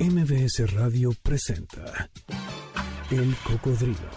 [0.00, 2.08] MBS Radio presenta
[3.10, 4.08] El Cocodrilo.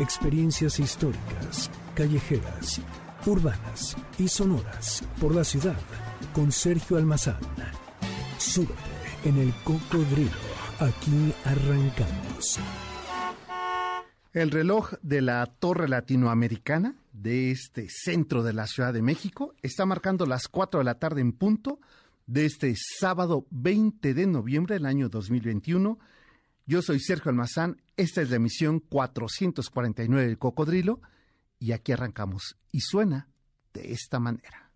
[0.00, 2.80] Experiencias históricas, callejeras,
[3.24, 5.78] urbanas y sonoras por la ciudad
[6.32, 7.38] con Sergio Almazán.
[8.36, 8.74] Súbete
[9.24, 10.32] en El Cocodrilo.
[10.80, 12.58] Aquí arrancamos.
[14.32, 19.86] El reloj de la Torre Latinoamericana de este centro de la Ciudad de México está
[19.86, 21.78] marcando las 4 de la tarde en punto
[22.26, 25.98] de este sábado 20 de noviembre del año 2021.
[26.66, 31.00] Yo soy Sergio Almazán, esta es la emisión 449 del Cocodrilo
[31.58, 33.28] y aquí arrancamos y suena
[33.72, 34.70] de esta manera.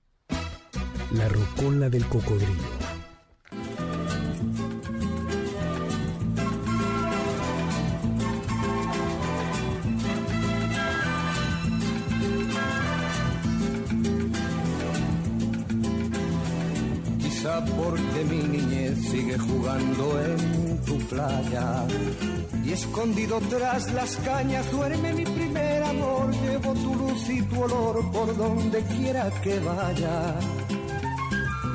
[1.12, 2.79] La rocola del cocodrilo
[17.76, 21.86] porque mi niñez sigue jugando en tu playa.
[22.64, 26.30] Y escondido tras las cañas duerme mi primer amor.
[26.30, 30.38] Llevo tu luz y tu olor por donde quiera que vaya.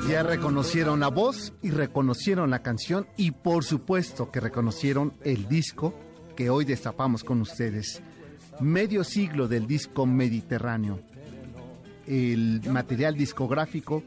[0.10, 5.96] Ya reconocieron la voz y reconocieron la canción y por supuesto que reconocieron el disco
[6.36, 8.04] que hoy destapamos con ustedes.
[8.60, 11.00] Medio siglo del disco mediterráneo.
[12.06, 14.04] El material discográfico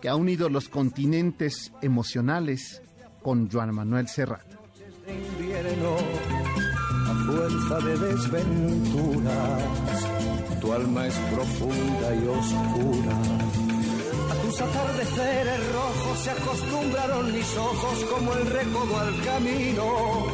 [0.00, 2.82] que ha unido los continentes emocionales
[3.22, 4.46] con Juan Manuel Serrat.
[7.26, 9.62] Fuerza de desventuras,
[10.60, 13.16] tu alma es profunda y oscura.
[14.30, 20.26] A tus atardeceres rojos se acostumbraron mis ojos como el recodo al camino.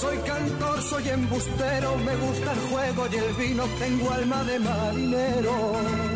[0.00, 6.09] Soy cantor, soy embustero, me gusta el juego y el vino, tengo alma de marinero.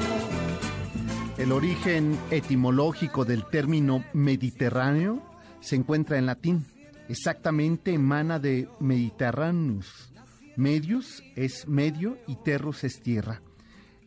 [1.45, 5.23] El origen etimológico del término mediterráneo
[5.61, 6.65] se encuentra en latín.
[7.11, 10.11] Exactamente emana de mediterraneus.
[10.57, 13.43] Medius es medio y terrus es tierra.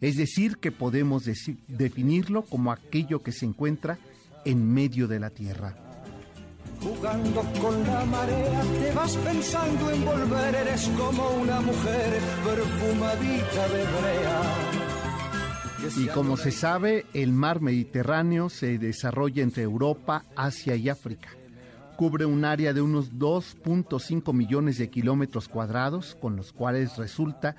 [0.01, 1.29] Es decir, que podemos
[1.67, 4.00] definirlo como aquello que se encuentra
[4.44, 5.75] en medio de la tierra.
[6.81, 13.83] Jugando con la marea, te vas pensando en volver, eres como una mujer perfumadita de
[13.83, 14.76] brea
[15.95, 21.29] y como se sabe, el mar Mediterráneo se desarrolla entre Europa, Asia y África.
[21.95, 27.55] Cubre un área de unos 2.5 millones de kilómetros cuadrados, con los cuales resulta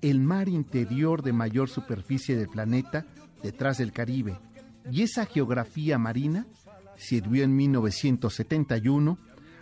[0.00, 3.04] el mar interior de mayor superficie del planeta
[3.42, 4.38] detrás del Caribe.
[4.90, 6.46] Y esa geografía marina
[6.96, 9.18] sirvió en 1971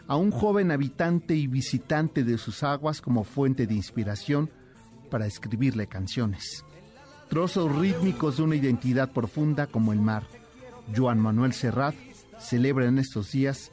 [0.07, 4.51] a un joven habitante y visitante de sus aguas como fuente de inspiración
[5.11, 6.64] para escribirle canciones
[7.35, 10.23] trozos rítmicos de una identidad profunda como el mar.
[10.97, 11.97] Joan Manuel Serrat
[12.39, 13.73] celebra en estos días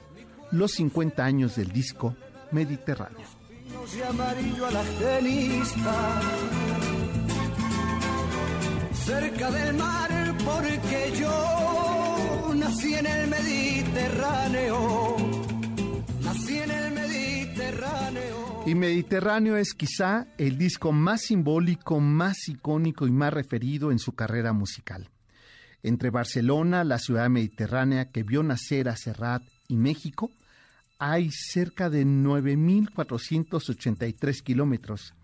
[0.50, 2.16] los 50 años del disco
[2.52, 3.28] Mediterráneo.
[8.94, 10.10] Cerca del mar
[10.44, 15.18] porque yo nací en el Mediterráneo.
[16.24, 18.31] Nací en el Mediterráneo.
[18.72, 24.14] Y Mediterráneo es quizá el disco más simbólico, más icónico y más referido en su
[24.14, 25.10] carrera musical.
[25.84, 30.32] Entre Barcelona, la ciudad mediterránea que vio nacer a Serrat, y México,
[31.00, 35.16] hay cerca de 9.483 kilómetros.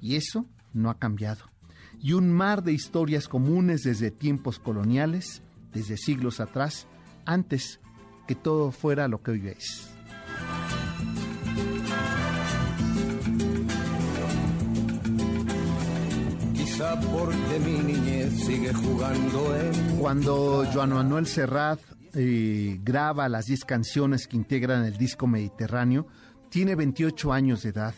[0.00, 1.52] Y eso no ha cambiado.
[2.00, 5.42] Y un mar de historias comunes desde tiempos coloniales,
[5.72, 6.88] desde siglos atrás,
[7.26, 7.78] antes
[8.26, 9.91] que todo fuera lo que hoy es.
[16.90, 19.96] Porque mi niñez sigue jugando en...
[19.98, 21.80] Cuando Joan Manuel Serrat
[22.14, 26.06] eh, graba las 10 canciones que integran el disco Mediterráneo,
[26.48, 27.94] tiene 28 años de edad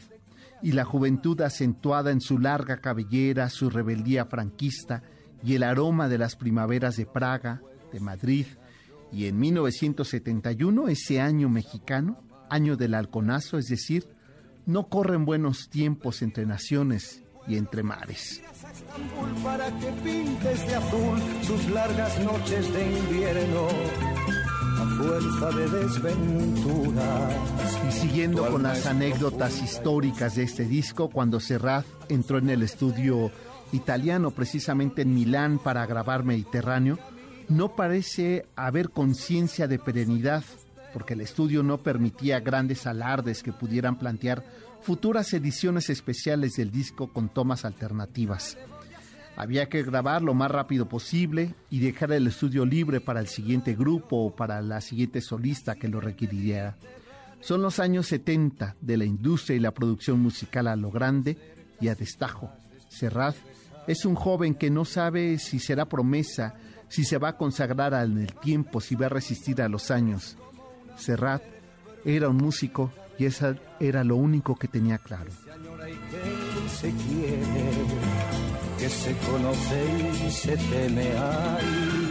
[0.63, 5.03] y la juventud acentuada en su larga cabellera, su rebeldía franquista
[5.43, 7.63] y el aroma de las primaveras de Praga,
[7.93, 8.47] de Madrid
[9.13, 14.09] y en 1971, ese año mexicano, año del halconazo, es decir,
[14.67, 18.43] no corren buenos tiempos entre naciones y entre mares
[19.43, 23.69] para que pintes de azul sus largas noches de invierno
[24.77, 27.35] a fuerza de desventuras.
[27.89, 33.31] Y siguiendo con las anécdotas históricas de este disco, cuando Serrat entró en el estudio
[33.73, 36.99] italiano, precisamente en Milán, para grabar Mediterráneo,
[37.49, 40.43] no parece haber conciencia de perenidad,
[40.93, 44.45] porque el estudio no permitía grandes alardes que pudieran plantear
[44.85, 48.59] futuras ediciones especiales del disco con tomas alternativas.
[49.35, 53.75] Había que grabar lo más rápido posible y dejar el estudio libre para el siguiente
[53.75, 56.77] grupo o para la siguiente solista que lo requiriera.
[57.41, 61.39] Son los años 70 de la industria y la producción musical a lo grande
[61.81, 62.53] y a destajo.
[62.89, 63.37] Serrat
[63.87, 66.57] es un joven que no sabe si será promesa,
[66.89, 70.37] si se va a consagrar en el tiempo, si va a resistir a los años.
[70.97, 71.43] Serrat
[72.05, 75.31] era un músico y eso era lo único que tenía claro.
[78.79, 81.11] que se conoce y se teme,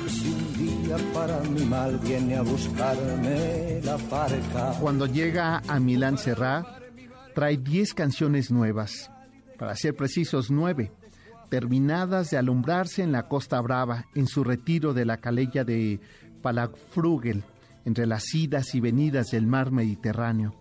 [0.08, 0.54] si un
[0.84, 4.72] día para mi mal viene a buscarme la parca.
[4.80, 6.66] Cuando llega a Milán Serrat,
[7.36, 9.12] trae 10 canciones nuevas,
[9.58, 10.92] para ser precisos, nueve
[11.54, 16.00] terminadas de alumbrarse en la Costa Brava, en su retiro de la calella de
[16.42, 17.44] Palafrugel,
[17.86, 20.56] entre las idas y venidas del mar Mediterráneo.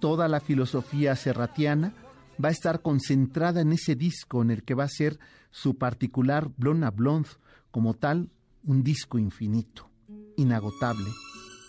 [0.00, 1.94] Toda la filosofía serratiana
[2.42, 5.18] va a estar concentrada en ese disco en el que va a ser
[5.50, 7.28] su particular Blonde,
[7.70, 8.30] como tal,
[8.64, 9.90] un disco infinito,
[10.36, 11.10] inagotable,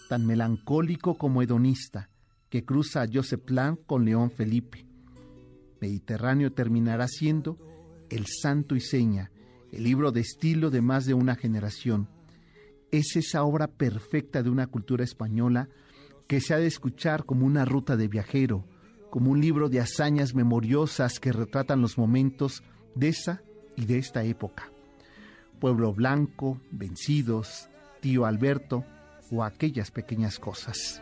[0.07, 2.09] tan melancólico como hedonista,
[2.49, 4.85] que cruza a Joseph Plan con León Felipe.
[5.81, 7.57] Mediterráneo terminará siendo
[8.09, 9.31] el Santo y Seña,
[9.73, 12.07] el libro de estilo de más de una generación.
[12.91, 15.69] Es esa obra perfecta de una cultura española
[16.31, 18.63] que se ha de escuchar como una ruta de viajero,
[19.09, 22.63] como un libro de hazañas memoriosas que retratan los momentos
[22.95, 23.41] de esa
[23.75, 24.71] y de esta época.
[25.59, 27.67] Pueblo Blanco, Vencidos,
[27.99, 28.85] Tío Alberto
[29.29, 31.01] o aquellas pequeñas cosas.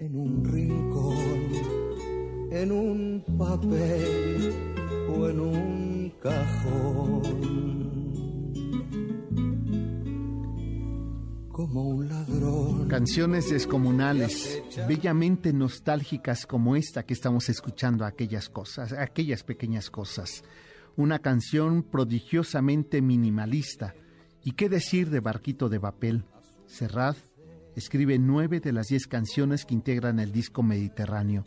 [0.00, 1.52] en un rincón,
[2.50, 4.74] en un papel
[5.14, 7.22] en un cajón.
[11.50, 12.88] Como un ladrón.
[12.88, 20.42] Canciones descomunales, bellamente nostálgicas como esta que estamos escuchando, aquellas cosas, aquellas pequeñas cosas.
[20.96, 23.94] Una canción prodigiosamente minimalista.
[24.42, 26.24] ¿Y qué decir de Barquito de Papel?
[26.66, 27.16] Serrat
[27.76, 31.44] escribe nueve de las diez canciones que integran el disco Mediterráneo,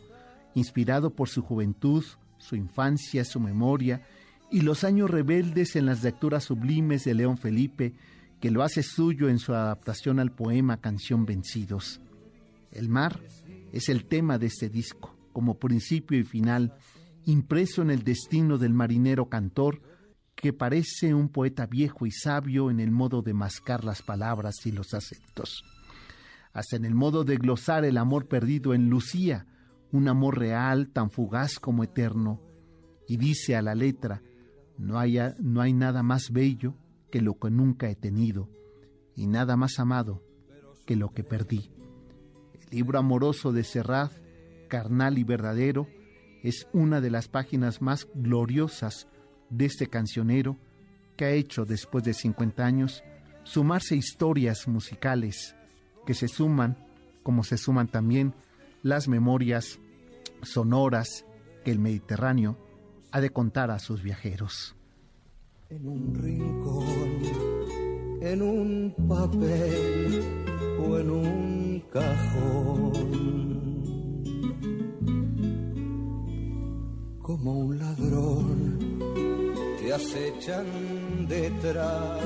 [0.54, 2.04] inspirado por su juventud,
[2.38, 4.02] su infancia, su memoria
[4.50, 7.94] y los años rebeldes en las lecturas sublimes de León Felipe,
[8.40, 12.00] que lo hace suyo en su adaptación al poema Canción Vencidos.
[12.70, 13.20] El mar
[13.72, 16.74] es el tema de este disco, como principio y final,
[17.26, 19.82] impreso en el destino del marinero cantor,
[20.34, 24.72] que parece un poeta viejo y sabio en el modo de mascar las palabras y
[24.72, 25.64] los acentos
[26.58, 29.46] hasta en el modo de glosar el amor perdido en Lucía,
[29.92, 32.40] un amor real, tan fugaz como eterno.
[33.06, 34.22] Y dice a la letra,
[34.76, 36.74] no hay, no hay nada más bello
[37.10, 38.48] que lo que nunca he tenido,
[39.14, 40.22] y nada más amado
[40.86, 41.70] que lo que perdí.
[42.54, 44.12] El libro amoroso de Serrat,
[44.68, 45.88] carnal y verdadero,
[46.42, 49.08] es una de las páginas más gloriosas
[49.50, 50.58] de este cancionero
[51.16, 53.02] que ha hecho después de 50 años
[53.42, 55.56] sumarse historias musicales
[56.06, 56.76] que se suman,
[57.22, 58.34] como se suman también
[58.88, 59.78] las memorias
[60.42, 61.26] sonoras
[61.62, 62.56] que el Mediterráneo
[63.12, 64.74] ha de contar a sus viajeros.
[65.68, 67.22] En un rincón,
[68.22, 70.22] en un papel
[70.80, 72.92] o en un cajón,
[77.20, 78.78] como un ladrón
[79.78, 80.66] te acechan
[81.28, 82.20] detrás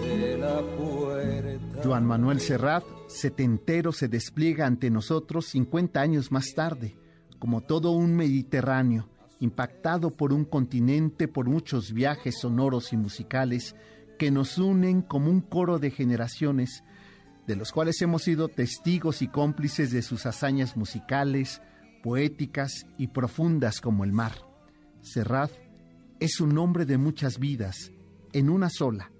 [0.00, 1.82] de la puerta.
[1.82, 6.96] Juan Manuel Serrat setentero se despliega ante nosotros 50 años más tarde,
[7.38, 9.08] como todo un Mediterráneo,
[9.40, 13.74] impactado por un continente, por muchos viajes sonoros y musicales
[14.18, 16.84] que nos unen como un coro de generaciones,
[17.46, 21.60] de los cuales hemos sido testigos y cómplices de sus hazañas musicales,
[22.02, 24.32] poéticas y profundas como el mar.
[25.02, 25.50] Serrat
[26.20, 27.90] es un hombre de muchas vidas,
[28.34, 29.10] en una sola,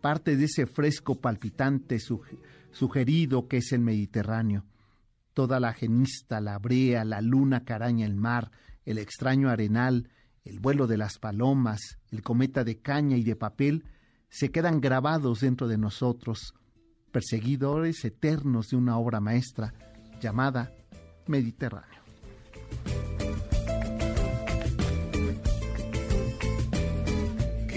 [0.00, 1.98] parte de ese fresco palpitante
[2.72, 4.64] sugerido que es el Mediterráneo.
[5.32, 8.50] Toda la genista, la brea, la luna que araña el mar,
[8.84, 10.10] el extraño arenal,
[10.44, 13.84] el vuelo de las palomas, el cometa de caña y de papel,
[14.28, 16.52] se quedan grabados dentro de nosotros,
[17.12, 19.72] perseguidores eternos de una obra maestra
[20.20, 20.72] llamada
[21.28, 22.02] Mediterráneo.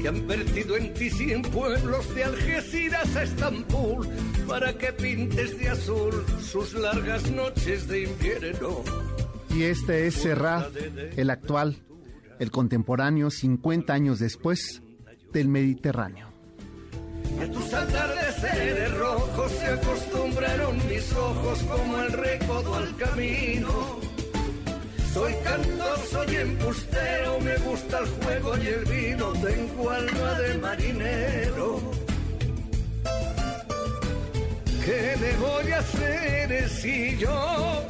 [0.00, 4.08] Que han vertido en ti cien pueblos de Algeciras a Estambul
[4.46, 8.84] para que pintes de azul sus largas noches de invierno.
[9.54, 10.70] Y este es Serrat,
[11.16, 11.82] el actual,
[12.38, 14.82] el contemporáneo, 50 años después
[15.32, 16.28] del Mediterráneo.
[17.38, 24.07] Y a tus atardeceres rojos se acostumbraron mis ojos como el recodo al camino.
[25.12, 31.80] Soy cantor, soy embustero, me gusta el juego y el vino, tengo alma de marinero.
[34.84, 37.84] ¿Qué le voy a hacer si yo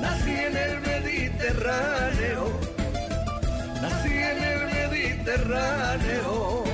[0.00, 2.60] nací en el Mediterráneo?
[3.82, 6.64] Nací en el Mediterráneo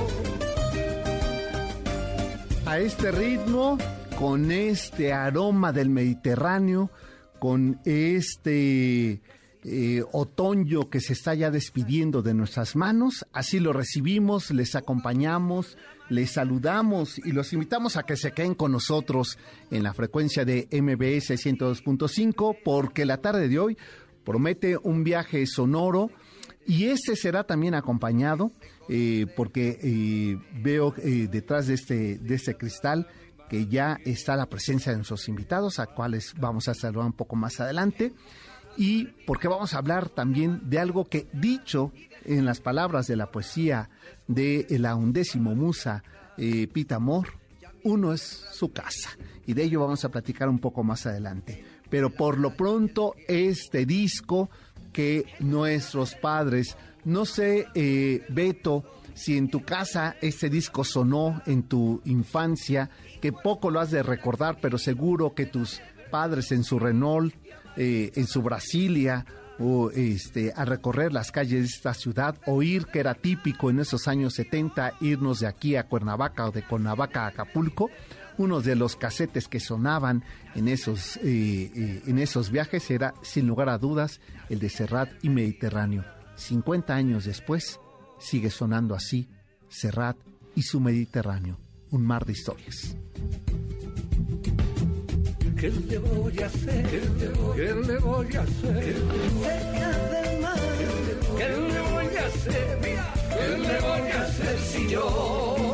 [2.67, 3.77] a este ritmo,
[4.19, 6.91] con este aroma del Mediterráneo,
[7.39, 9.21] con este
[9.69, 13.25] eh, otoño que se está ya despidiendo de nuestras manos.
[13.33, 15.77] Así lo recibimos, les acompañamos,
[16.09, 19.37] les saludamos y los invitamos a que se queden con nosotros
[19.69, 23.77] en la frecuencia de MBS 102.5 porque la tarde de hoy
[24.23, 26.11] promete un viaje sonoro
[26.65, 28.51] y este será también acompañado
[28.87, 33.07] eh, porque eh, veo detrás de este, de este cristal
[33.49, 37.35] que ya está la presencia de nuestros invitados, a cuales vamos a saludar un poco
[37.35, 38.13] más adelante,
[38.77, 41.91] y porque vamos a hablar también de algo que, dicho
[42.25, 43.89] en las palabras de la poesía
[44.27, 46.03] de la undécimo musa
[46.35, 47.27] Pita Amor,
[47.83, 49.11] uno es su casa,
[49.45, 51.63] y de ello vamos a platicar un poco más adelante.
[51.89, 54.49] Pero por lo pronto, este disco
[54.91, 56.75] que nuestros padres
[57.07, 58.83] no sé, eh, Beto,
[59.17, 64.03] si en tu casa este disco sonó en tu infancia, que poco lo has de
[64.03, 65.81] recordar, pero seguro que tus
[66.11, 67.33] padres en su Renault,
[67.75, 69.25] eh, en su Brasilia,
[69.59, 74.07] o este, a recorrer las calles de esta ciudad, oír que era típico en esos
[74.07, 77.89] años 70 irnos de aquí a Cuernavaca o de Cuernavaca a Acapulco,
[78.37, 83.69] uno de los casetes que sonaban en esos, eh, en esos viajes era, sin lugar
[83.69, 86.05] a dudas, el de Serrat y Mediterráneo.
[86.35, 87.79] 50 años después,
[88.19, 89.27] sigue sonando así
[89.69, 90.17] Serrat
[90.55, 91.57] y su Mediterráneo,
[91.91, 92.95] un mar de historias.
[95.59, 96.85] ¿Qué le voy a hacer?
[96.87, 97.29] ¿Qué le
[97.99, 98.95] voy, a hacer?
[101.37, 102.79] ¿Qué le voy a hacer?
[103.37, 105.73] ¿Qué le voy a hacer si yo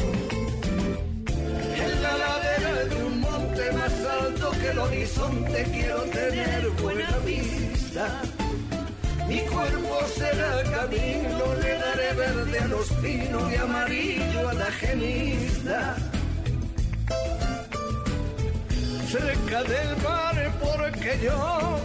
[1.76, 8.22] en la ladera de un monte más alto que el horizonte quiero tener buena vista?
[9.28, 15.96] Mi cuerpo será camino, le daré verde a los pinos y amarillo a la gemista.
[19.10, 21.80] Cerca del mar porque yo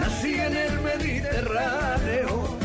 [0.00, 2.58] nací en el Mediterráneo,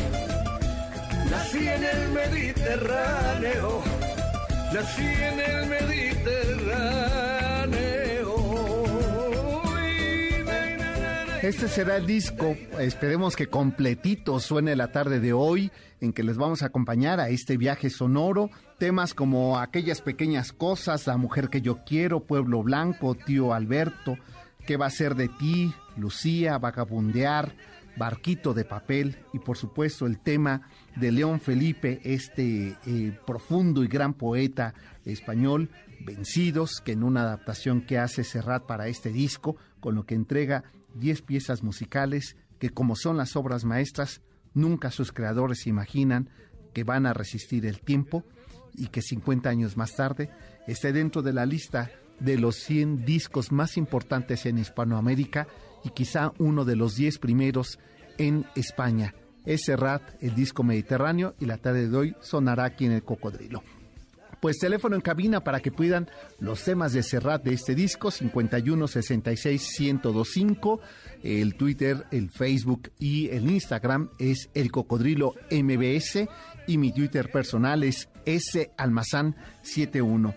[1.30, 3.82] nací en el Mediterráneo,
[4.72, 7.49] nací en el Mediterráneo.
[11.42, 16.36] Este será el disco, esperemos que completito suene la tarde de hoy, en que les
[16.36, 18.50] vamos a acompañar a este viaje sonoro.
[18.78, 24.18] Temas como aquellas pequeñas cosas, La mujer que yo quiero, Pueblo Blanco, Tío Alberto,
[24.66, 25.72] ¿Qué va a ser de ti?
[25.96, 27.54] Lucía, Vagabundear,
[27.96, 33.88] Barquito de Papel y por supuesto el tema de León Felipe, este eh, profundo y
[33.88, 34.74] gran poeta
[35.06, 35.70] español,
[36.00, 40.64] Vencidos, que en una adaptación que hace Serrat para este disco, con lo que entrega
[40.94, 44.20] 10 piezas musicales que como son las obras maestras,
[44.54, 46.28] nunca sus creadores imaginan
[46.72, 48.24] que van a resistir el tiempo
[48.74, 50.30] y que 50 años más tarde
[50.66, 55.48] esté dentro de la lista de los 100 discos más importantes en Hispanoamérica
[55.84, 57.78] y quizá uno de los 10 primeros
[58.18, 59.14] en España.
[59.46, 63.62] Es Serrat, el disco mediterráneo, y la tarde de hoy sonará aquí en el Cocodrilo.
[64.40, 68.88] Pues teléfono en cabina para que puedan los temas de Serrat de este disco, 51
[68.88, 70.80] 66 1025.
[71.22, 76.26] El Twitter, el Facebook y el Instagram es el Cocodrilo MBS
[76.66, 80.34] y mi Twitter personal es salmazán71.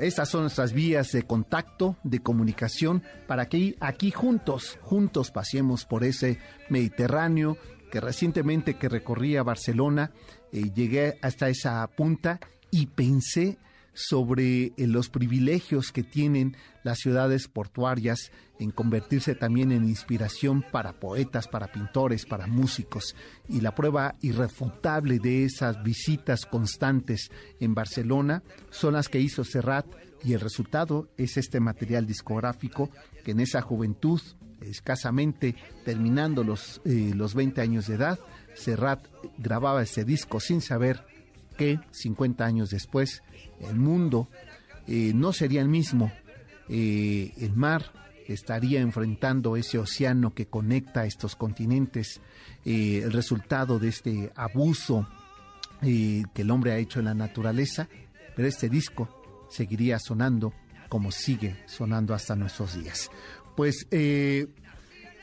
[0.00, 6.04] Estas son nuestras vías de contacto, de comunicación, para que aquí juntos, juntos pasemos por
[6.04, 7.56] ese Mediterráneo
[7.90, 10.10] que recientemente que recorrí a Barcelona,
[10.52, 12.38] eh, llegué hasta esa punta
[12.70, 13.58] y pensé
[13.96, 21.00] sobre eh, los privilegios que tienen las ciudades portuarias en convertirse también en inspiración para
[21.00, 23.16] poetas, para pintores, para músicos.
[23.48, 29.86] Y la prueba irrefutable de esas visitas constantes en Barcelona son las que hizo Serrat
[30.24, 32.90] Y el resultado es este material discográfico
[33.24, 34.20] que en esa juventud,
[34.60, 35.54] escasamente
[35.84, 38.18] terminando los, eh, los 20 años de edad,
[38.54, 39.06] Serrat
[39.38, 41.15] grababa ese disco sin saber
[41.56, 43.22] que 50 años después
[43.60, 44.28] el mundo
[44.86, 46.12] eh, no sería el mismo.
[46.68, 47.92] Eh, el mar
[48.26, 52.20] estaría enfrentando ese océano que conecta estos continentes,
[52.64, 55.08] eh, el resultado de este abuso
[55.80, 57.86] que el hombre ha hecho en la naturaleza,
[58.34, 60.54] pero este disco seguiría sonando
[60.88, 63.10] como sigue sonando hasta nuestros días.
[63.56, 63.86] Pues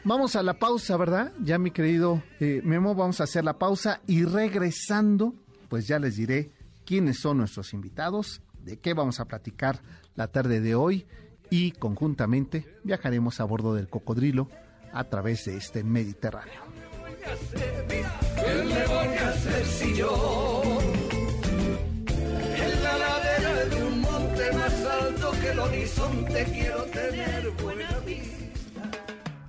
[0.05, 1.33] vamos a la pausa, ¿verdad?
[1.43, 5.33] Ya mi querido Memo, vamos a hacer la pausa y regresando
[5.70, 6.51] pues ya les diré
[6.86, 9.82] quiénes son nuestros invitados, de qué vamos a platicar
[10.15, 11.05] la tarde de hoy
[11.50, 14.50] y conjuntamente viajaremos a bordo del cocodrilo
[14.91, 16.62] a través de este Mediterráneo.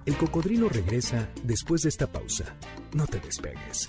[0.06, 2.44] El cocodrilo regresa después de esta pausa.
[2.92, 3.88] No te despegues.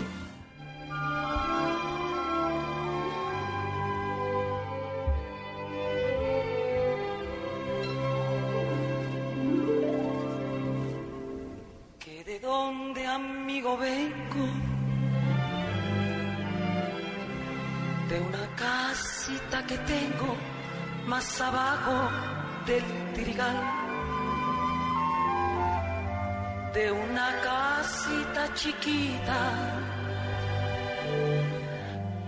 [28.55, 29.79] chiquita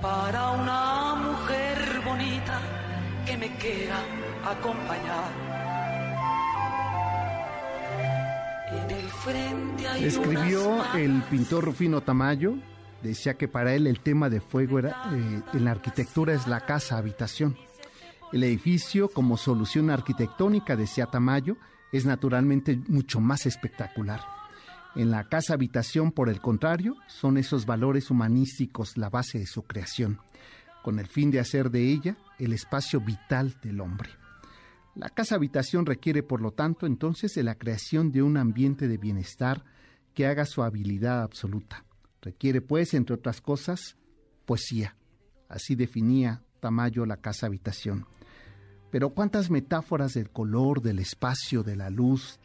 [0.02, 2.60] para una mujer bonita
[3.26, 4.00] que me quiera
[4.46, 5.54] acompañar.
[10.00, 12.56] Escribió el pintor Rufino Tamayo,
[13.02, 16.62] decía que para él el tema de fuego era eh, en la arquitectura es la
[16.62, 17.56] casa habitación.
[18.34, 21.56] El edificio, como solución arquitectónica, decía Tamayo,
[21.92, 24.33] es naturalmente mucho más espectacular.
[24.96, 29.64] En la casa habitación, por el contrario, son esos valores humanísticos la base de su
[29.64, 30.20] creación,
[30.84, 34.12] con el fin de hacer de ella el espacio vital del hombre.
[34.96, 38.98] La casa habitación requiere, por lo tanto, entonces de la creación de un ambiente de
[38.98, 39.64] bienestar
[40.14, 41.86] que haga su habilidad absoluta.
[42.22, 43.98] Requiere, pues, entre otras cosas,
[44.46, 44.96] poesía.
[45.50, 48.06] Así definía Tamayo la casa habitación.
[48.92, 52.40] Pero cuántas metáforas del color, del espacio, de la luz,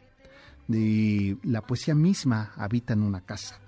[0.69, 3.59] de la poesía misma habitan una casa.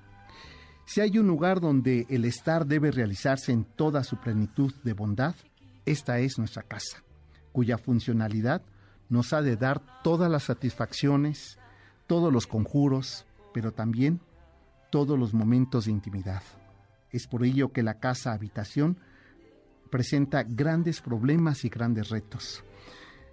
[0.85, 5.35] Si hay un lugar donde el estar debe realizarse en toda su plenitud de bondad,
[5.85, 7.03] esta es nuestra casa,
[7.51, 8.61] cuya funcionalidad
[9.09, 11.57] nos ha de dar todas las satisfacciones,
[12.05, 14.19] todos los conjuros, pero también
[14.91, 16.43] todos los momentos de intimidad.
[17.09, 18.97] Es por ello que la casa habitación
[19.89, 22.63] presenta grandes problemas y grandes retos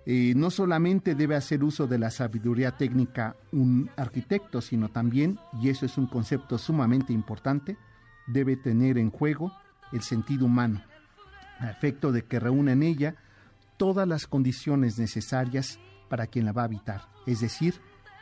[0.06, 5.84] no solamente debe hacer uso de la sabiduría técnica un arquitecto, sino también, y eso
[5.84, 7.76] es un concepto sumamente importante,
[8.26, 9.52] debe tener en juego
[9.92, 10.82] el sentido humano,
[11.58, 13.16] a efecto de que reúna en ella
[13.76, 17.02] todas las condiciones necesarias para quien la va a habitar.
[17.26, 17.74] Es decir,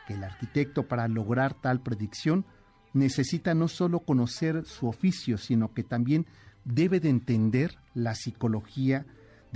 [0.07, 2.45] que el arquitecto para lograr tal predicción
[2.93, 6.25] necesita no solo conocer su oficio, sino que también
[6.65, 9.05] debe de entender la psicología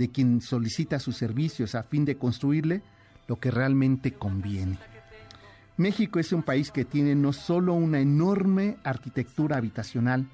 [0.02, 2.82] de quien solicita sus servicios a fin de construirle
[3.28, 4.76] lo que realmente conviene.
[5.76, 10.26] México es un país que tiene no solo una enorme arquitectura habitacional,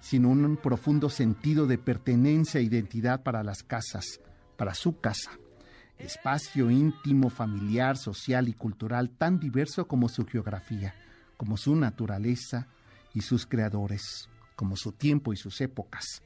[0.00, 4.18] sino un profundo sentido de pertenencia e identidad para las casas,
[4.56, 5.30] para su casa.
[5.98, 10.96] Espacio íntimo, familiar, social y cultural tan diverso como su geografía,
[11.36, 12.66] como su naturaleza
[13.14, 16.22] y sus creadores, como su tiempo y sus épocas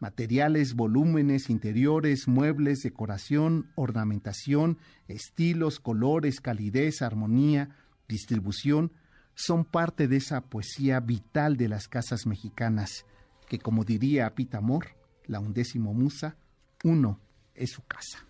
[0.00, 4.78] materiales, volúmenes, interiores, muebles, decoración, ornamentación,
[5.08, 7.76] estilos, colores, calidez, armonía,
[8.08, 8.92] distribución,
[9.34, 13.04] son parte de esa poesía vital de las casas mexicanas,
[13.48, 14.88] que como diría Pita Amor,
[15.26, 16.36] la undécimo musa,
[16.84, 17.20] uno
[17.54, 18.24] es su casa.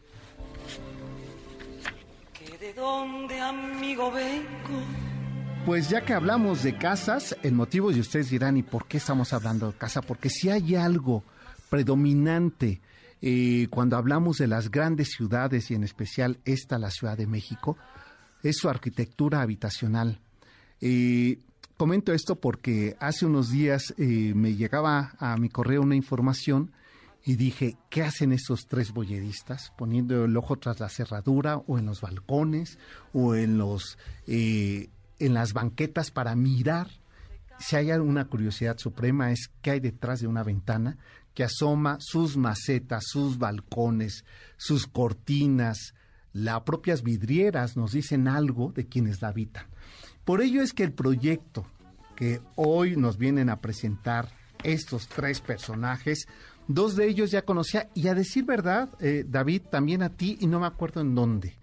[2.60, 4.82] de dónde, amigo, vengo?
[5.66, 9.32] Pues ya que hablamos de casas, el motivo de ustedes dirán, ¿y por qué estamos
[9.32, 10.00] hablando de casa?
[10.00, 11.24] Porque si hay algo
[11.68, 12.80] predominante
[13.22, 17.76] eh, cuando hablamos de las grandes ciudades y en especial esta, la Ciudad de México,
[18.42, 20.20] es su arquitectura habitacional.
[20.80, 21.38] Eh,
[21.76, 26.72] comento esto porque hace unos días eh, me llegaba a mi correo una información
[27.24, 29.72] y dije, ¿qué hacen estos tres bolleristas?
[29.76, 32.78] Poniendo el ojo tras la cerradura o en los balcones
[33.12, 33.98] o en, los,
[34.28, 36.88] en las banquetas para mirar.
[37.58, 40.98] Si hay una curiosidad suprema es qué hay detrás de una ventana
[41.36, 44.24] que asoma sus macetas, sus balcones,
[44.56, 45.94] sus cortinas,
[46.32, 49.66] las propias vidrieras nos dicen algo de quienes la habitan.
[50.24, 51.64] Por ello es que el proyecto
[52.16, 54.30] que hoy nos vienen a presentar
[54.64, 56.26] estos tres personajes
[56.68, 60.46] Dos de ellos ya conocía y a decir verdad, eh, David, también a ti y
[60.48, 61.56] no me acuerdo en dónde.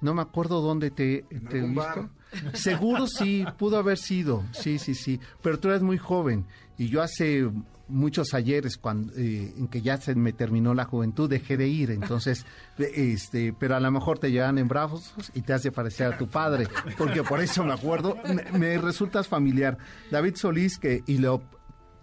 [0.00, 2.10] No me acuerdo dónde te, he visto.
[2.54, 5.20] Seguro sí, pudo haber sido, sí, sí, sí.
[5.42, 6.44] Pero tú eres muy joven
[6.76, 7.48] y yo hace
[7.88, 11.90] muchos ayeres cuando eh, en que ya se me terminó la juventud dejé de ir
[11.90, 12.44] entonces
[12.78, 16.28] este pero a lo mejor te llevan en brazos y te hace parecer a tu
[16.28, 19.78] padre porque por eso me acuerdo me, me resultas familiar.
[20.10, 21.42] David Solís que y lo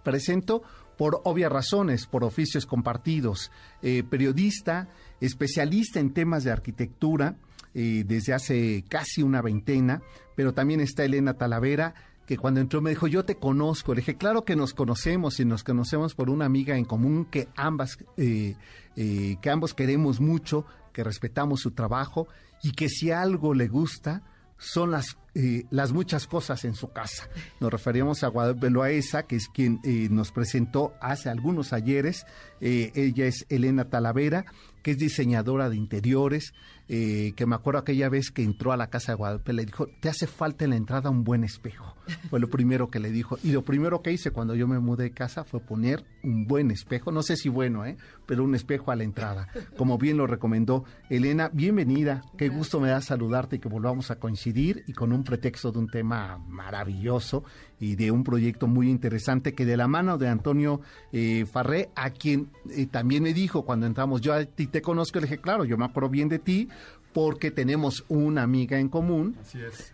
[0.02, 0.62] presento
[0.96, 3.50] por obvias razones, por oficios compartidos,
[3.82, 4.88] eh, periodista,
[5.20, 7.36] especialista en temas de arquitectura
[7.74, 10.02] eh, desde hace casi una veintena,
[10.34, 11.94] pero también está Elena Talavera,
[12.26, 13.94] que cuando entró me dijo, yo te conozco.
[13.94, 17.48] Le dije, claro que nos conocemos y nos conocemos por una amiga en común que
[17.56, 18.56] ambas, eh,
[18.94, 22.28] que ambos queremos mucho, que respetamos su trabajo
[22.62, 24.22] y que si algo le gusta,
[24.58, 27.28] son las, eh, las muchas cosas en su casa.
[27.60, 32.26] Nos referíamos a Guadalupe Loaesa, que es quien eh, nos presentó hace algunos ayeres.
[32.60, 34.46] Eh, ella es Elena Talavera,
[34.82, 36.54] que es diseñadora de interiores,
[36.88, 39.88] eh, que me acuerdo aquella vez que entró a la casa de Guadalupe, le dijo,
[40.00, 41.96] te hace falta en la entrada un buen espejo.
[42.30, 43.38] Fue lo primero que le dijo.
[43.42, 46.70] Y lo primero que hice cuando yo me mudé de casa fue poner un buen
[46.70, 47.96] espejo, no sé si bueno, ¿eh?
[48.26, 51.50] pero un espejo a la entrada, como bien lo recomendó Elena.
[51.52, 55.72] Bienvenida, qué gusto me da saludarte y que volvamos a coincidir y con un pretexto
[55.72, 57.44] de un tema maravilloso
[57.78, 60.80] y de un proyecto muy interesante que de la mano de Antonio
[61.12, 65.18] eh, Farré, a quien eh, también me dijo cuando entramos, yo a ti te conozco,
[65.18, 66.68] le dije, claro, yo me acuerdo bien de ti
[67.12, 69.36] porque tenemos una amiga en común,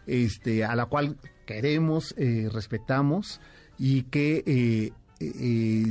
[0.06, 1.16] este, a la cual
[1.46, 3.40] queremos, eh, respetamos
[3.78, 4.92] y que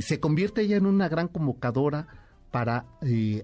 [0.02, 2.06] se convierte ella en una gran convocadora
[2.50, 2.84] para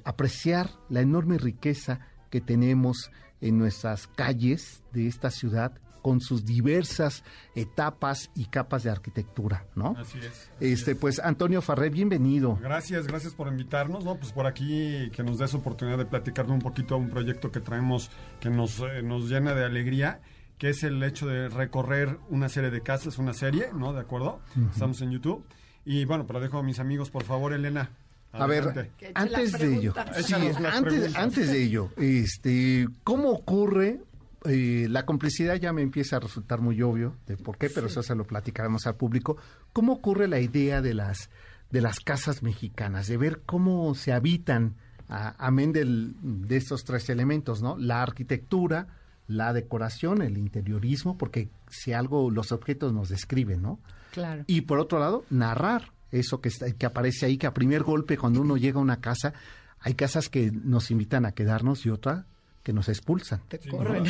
[0.05, 5.73] apreciar la enorme riqueza que tenemos en nuestras calles de esta ciudad
[6.09, 7.23] con sus diversas
[7.55, 9.95] etapas y capas de arquitectura, ¿no?
[9.99, 10.51] Así es.
[10.59, 12.59] este, pues Antonio Farré, bienvenido.
[12.63, 14.17] Gracias, gracias por invitarnos, ¿no?
[14.17, 17.61] Pues por aquí que nos des oportunidad de platicar un poquito a un proyecto que
[17.61, 20.23] traemos que nos, eh, nos llena de alegría
[20.57, 23.93] que es el hecho de recorrer una serie de casas, una serie, ¿no?
[23.93, 24.41] ¿De acuerdo?
[24.73, 25.45] Estamos en YouTube.
[25.85, 27.91] Y bueno, pero dejo a mis amigos, por favor, Elena.
[28.33, 34.01] A ver, antes de ello, sí, antes, antes, de ello, este, ¿cómo ocurre
[34.45, 38.03] eh, la complicidad ya me empieza a resultar muy obvio de por qué, pero eso
[38.03, 39.37] se lo platicaremos al público.
[39.73, 41.31] ¿Cómo ocurre la idea de las,
[41.71, 44.77] de las casas mexicanas, de ver cómo se habitan,
[45.09, 47.77] amén de estos tres elementos, ¿no?
[47.79, 48.87] La arquitectura,
[49.27, 53.81] la decoración, el interiorismo, porque si algo los objetos nos describen, ¿no?
[54.13, 54.45] Claro.
[54.47, 58.41] Y por otro lado, narrar eso que, que aparece ahí, que a primer golpe cuando
[58.41, 59.35] uno llega a una casa,
[59.81, 62.27] hay casas que nos invitan a quedarnos y otra
[62.69, 63.41] que nos expulsan.
[63.49, 64.05] Te corren.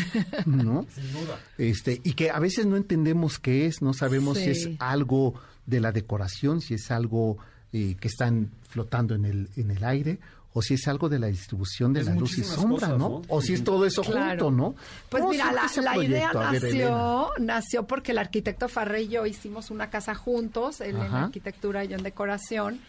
[0.44, 0.84] ¿No?
[0.92, 1.38] Sin duda.
[1.58, 5.78] Este, y que a veces no entendemos qué es, no sabemos si es algo de
[5.78, 7.38] la decoración, si es algo
[7.72, 10.18] eh, que están flotando en el, en el aire,
[10.54, 13.22] o si es algo de la distribución de la luz y sombra, ¿no?
[13.28, 14.74] O si es todo eso junto, ¿no?
[15.08, 20.16] Pues mira, la, idea nació, nació porque el arquitecto Farré y yo hicimos una casa
[20.16, 22.80] juntos, él en arquitectura y yo en decoración,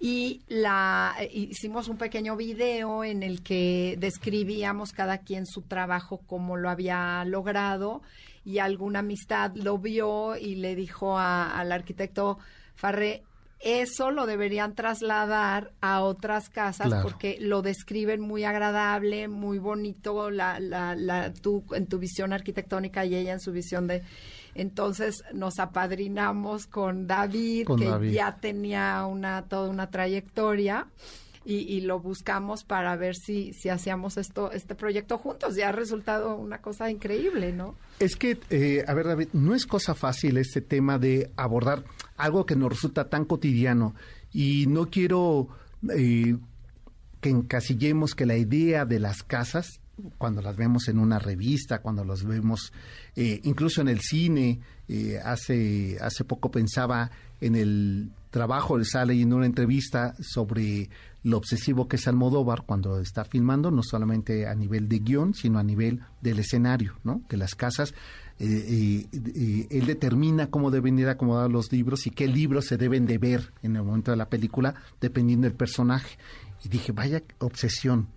[0.00, 6.20] y la eh, hicimos un pequeño video en el que describíamos cada quien su trabajo,
[6.26, 8.02] cómo lo había logrado
[8.44, 12.38] y alguna amistad lo vio y le dijo al arquitecto
[12.74, 13.22] Farré,
[13.60, 20.60] eso lo deberían trasladar a otras casas porque lo describen muy agradable, muy bonito, la,
[20.60, 24.02] la, la, tú en tu visión arquitectónica y ella en su visión de
[24.54, 30.88] entonces nos apadrinamos con David, que ya tenía una toda una trayectoria.
[31.46, 35.56] Y, lo buscamos para ver si, si hacíamos esto, este proyecto juntos.
[35.56, 37.74] Ya ha resultado una cosa increíble, ¿no?
[37.98, 41.84] Es que, eh, a ver, David, no es cosa fácil este tema de abordar
[42.16, 43.94] algo que nos resulta tan cotidiano.
[44.32, 45.48] Y no quiero
[45.94, 46.38] eh,
[47.20, 49.80] que encasillemos que la idea de las casas
[50.18, 52.72] cuando las vemos en una revista, cuando las vemos
[53.16, 54.60] eh, incluso en el cine.
[54.88, 60.90] Eh, hace, hace poco pensaba en el trabajo, estaba leyendo una entrevista sobre
[61.22, 65.58] lo obsesivo que es Almodóvar cuando está filmando, no solamente a nivel de guion, sino
[65.58, 67.22] a nivel del escenario, ¿no?
[67.28, 67.94] Que las casas,
[68.38, 69.06] eh,
[69.70, 73.52] él determina cómo deben ir acomodados los libros y qué libros se deben de ver
[73.62, 76.18] en el momento de la película, dependiendo del personaje.
[76.62, 78.08] Y dije, vaya obsesión,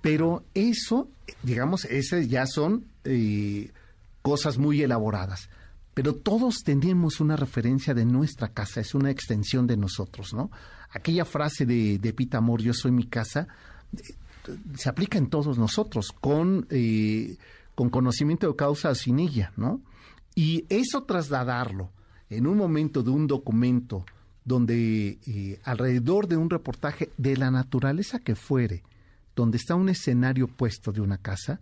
[0.00, 1.08] Pero eso,
[1.42, 3.70] digamos, esas ya son eh,
[4.22, 5.48] cosas muy elaboradas
[5.94, 10.50] pero todos tenemos una referencia de nuestra casa, es una extensión de nosotros, ¿no?
[10.90, 13.46] Aquella frase de, de Pita Amor, yo soy mi casa,
[13.92, 14.14] eh,
[14.76, 17.36] se aplica en todos nosotros, con, eh,
[17.76, 19.80] con conocimiento de causa sin ella, ¿no?
[20.34, 21.90] Y eso trasladarlo
[22.28, 24.04] en un momento de un documento
[24.44, 28.82] donde alrededor de un reportaje de la naturaleza que fuere,
[29.34, 31.60] donde está un escenario puesto de una casa,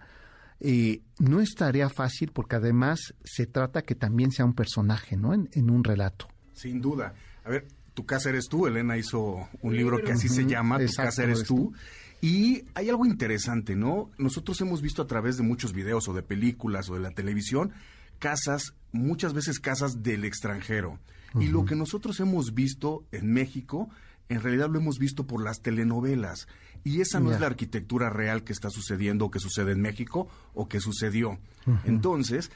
[0.60, 5.34] eh, no es tarea fácil porque además se trata que también sea un personaje, ¿no?
[5.34, 6.28] En, un relato.
[6.52, 7.14] Sin duda.
[7.44, 8.66] A ver, Tu casa eres tú.
[8.66, 11.72] Elena hizo un libro que así se llama, Tu casa eres tú.
[12.20, 14.12] Y hay algo interesante, ¿no?
[14.16, 17.72] Nosotros hemos visto a través de muchos videos o de películas o de la televisión
[18.22, 21.00] casas, muchas veces casas del extranjero.
[21.40, 23.88] Y lo que nosotros hemos visto en México,
[24.28, 26.46] en realidad lo hemos visto por las telenovelas.
[26.84, 30.28] Y esa no es la arquitectura real que está sucediendo o que sucede en México
[30.54, 31.38] o que sucedió.
[31.84, 32.50] Entonces,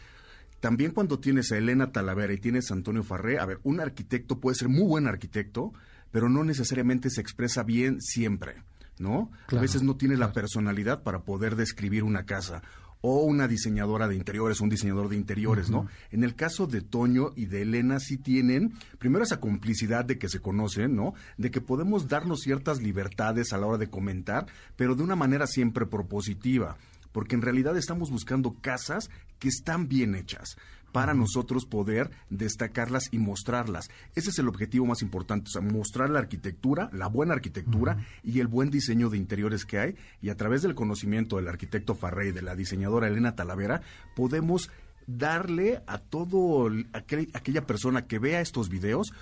[0.60, 4.40] también cuando tienes a Elena Talavera y tienes a Antonio Farré, a ver, un arquitecto
[4.40, 5.72] puede ser muy buen arquitecto,
[6.10, 8.62] pero no necesariamente se expresa bien siempre,
[8.98, 9.30] ¿no?
[9.48, 12.62] a veces no tiene la personalidad para poder describir una casa
[13.08, 15.86] o una diseñadora de interiores, un diseñador de interiores, ¿no?
[16.10, 20.28] En el caso de Toño y de Elena sí tienen, primero esa complicidad de que
[20.28, 21.14] se conocen, ¿no?
[21.36, 25.46] De que podemos darnos ciertas libertades a la hora de comentar, pero de una manera
[25.46, 26.78] siempre propositiva
[27.12, 30.58] porque en realidad estamos buscando casas que están bien hechas
[30.92, 33.90] para nosotros poder destacarlas y mostrarlas.
[34.14, 38.40] Ese es el objetivo más importante, o sea, mostrar la arquitectura, la buena arquitectura y
[38.40, 42.32] el buen diseño de interiores que hay y a través del conocimiento del arquitecto Farrey,
[42.32, 43.82] de la diseñadora Elena Talavera,
[44.14, 44.70] podemos
[45.06, 49.12] darle a todo aquella persona que vea estos videos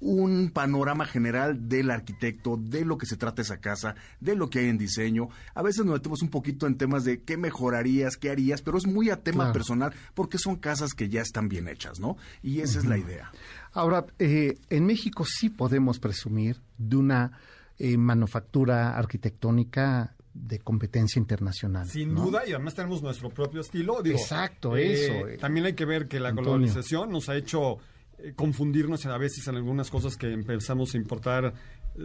[0.00, 4.60] un panorama general del arquitecto, de lo que se trata esa casa, de lo que
[4.60, 5.28] hay en diseño.
[5.54, 8.86] A veces nos metemos un poquito en temas de qué mejorarías, qué harías, pero es
[8.86, 12.16] muy a tema personal porque son casas que ya están bien hechas, ¿no?
[12.42, 13.30] Y esa es la idea.
[13.72, 17.32] Ahora, eh, en México sí podemos presumir de una
[17.78, 21.88] eh, manufactura arquitectónica de competencia internacional.
[21.88, 24.04] Sin duda, y además tenemos nuestro propio estilo.
[24.04, 25.28] Exacto, eso.
[25.28, 27.78] Eh, también hay que ver que la colonización nos ha hecho
[28.36, 31.54] confundirnos a veces en algunas cosas que empezamos a importar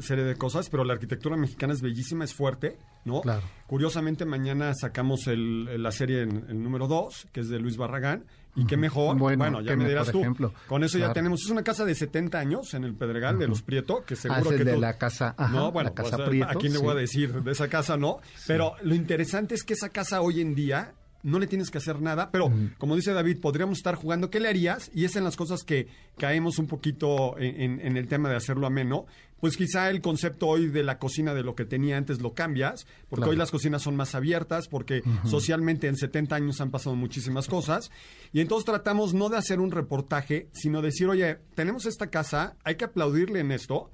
[0.01, 3.21] serie de cosas, pero la arquitectura mexicana es bellísima, es fuerte, ¿no?
[3.21, 3.43] Claro.
[3.67, 8.25] Curiosamente, mañana sacamos el, la serie en el número 2, que es de Luis Barragán,
[8.55, 10.23] y qué mejor, bueno, ya me dirás tú,
[10.67, 13.61] con eso ya tenemos, es una casa de 70 años en el Pedregal de los
[13.61, 16.55] Prieto, que seguro ah, que de la casa, no, bueno, la casa pues, Prieto, ¿a
[16.55, 18.19] quién le voy a decir de esa casa, no?
[18.47, 20.93] Pero lo interesante es que esa casa hoy en día
[21.25, 24.47] no le tienes que hacer nada, pero como dice David, podríamos estar jugando, ¿qué le
[24.47, 24.91] harías?
[24.93, 29.07] Y es en las cosas que caemos un poquito en, el tema de hacerlo ameno,
[29.39, 32.85] pues quizá el concepto hoy de la cocina de lo que tenía antes lo cambias,
[33.09, 37.47] porque hoy las cocinas son más abiertas, porque socialmente en 70 años han pasado muchísimas
[37.47, 37.89] cosas,
[38.31, 42.75] y entonces tratamos no de hacer un reportaje, sino decir, oye, tenemos esta casa, hay
[42.75, 43.89] que aplaudirle en esto,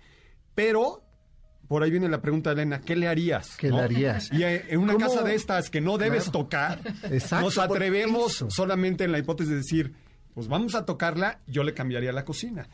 [0.54, 1.02] pero
[1.72, 3.56] por ahí viene la pregunta de Elena, ¿qué le harías?
[3.56, 4.30] ¿Qué le harías?
[4.34, 6.82] Y eh, en una casa de estas que no debes tocar,
[7.40, 9.94] nos atrevemos solamente en la hipótesis de decir,
[10.34, 12.68] pues vamos a tocarla, yo le cambiaría la cocina.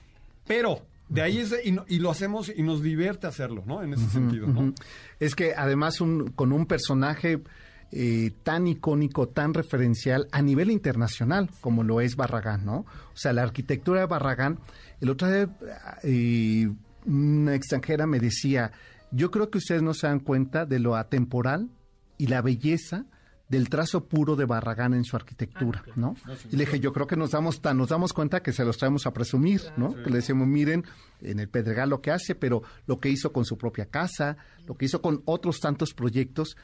[0.47, 3.83] Pero de ahí es, y, lo hacemos y nos divierte hacerlo, ¿no?
[3.83, 4.73] En ese sentido, ¿no?
[5.19, 7.43] Es que además con un personaje
[7.91, 12.77] eh, tan icónico, tan referencial a nivel internacional como lo es Barragán, ¿no?
[13.13, 14.57] O sea, la arquitectura de Barragán,
[15.01, 15.55] el otro día
[16.01, 16.67] eh,
[17.07, 18.71] una extranjera me decía,
[19.11, 21.69] yo creo que ustedes no se dan cuenta de lo atemporal
[22.17, 23.05] y la belleza
[23.49, 26.15] del trazo puro de Barragán en su arquitectura, ah, ¿no?
[26.51, 28.77] Y le dije, yo creo que nos damos tan, nos damos cuenta que se los
[28.77, 29.93] traemos a presumir, ¿no?
[29.95, 30.83] Que le decimos, miren,
[31.21, 34.75] en el Pedregal lo que hace, pero lo que hizo con su propia casa, lo
[34.75, 36.57] que hizo con otros tantos proyectos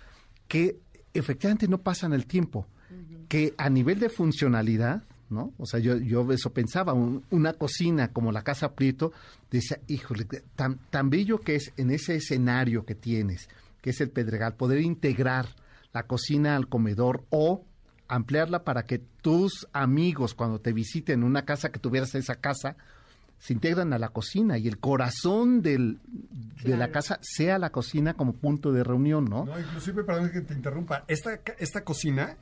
[0.49, 0.81] que
[1.13, 2.67] efectivamente no pasan el tiempo,
[3.29, 5.53] que a nivel de funcionalidad ¿no?
[5.57, 9.11] O sea, yo, yo eso pensaba, una cocina como la Casa Prieto,
[9.49, 13.49] decía, híjole, tan, tan bello que es en ese escenario que tienes,
[13.81, 15.47] que es el Pedregal, poder integrar
[15.93, 17.65] la cocina al comedor o
[18.07, 22.75] ampliarla para que tus amigos cuando te visiten una casa que tuvieras esa casa,
[23.39, 25.99] se integran a la cocina y el corazón del,
[26.63, 29.45] de la casa sea la cocina como punto de reunión, ¿no?
[29.45, 32.37] No, inclusive, perdón que te interrumpa, esta, esta cocina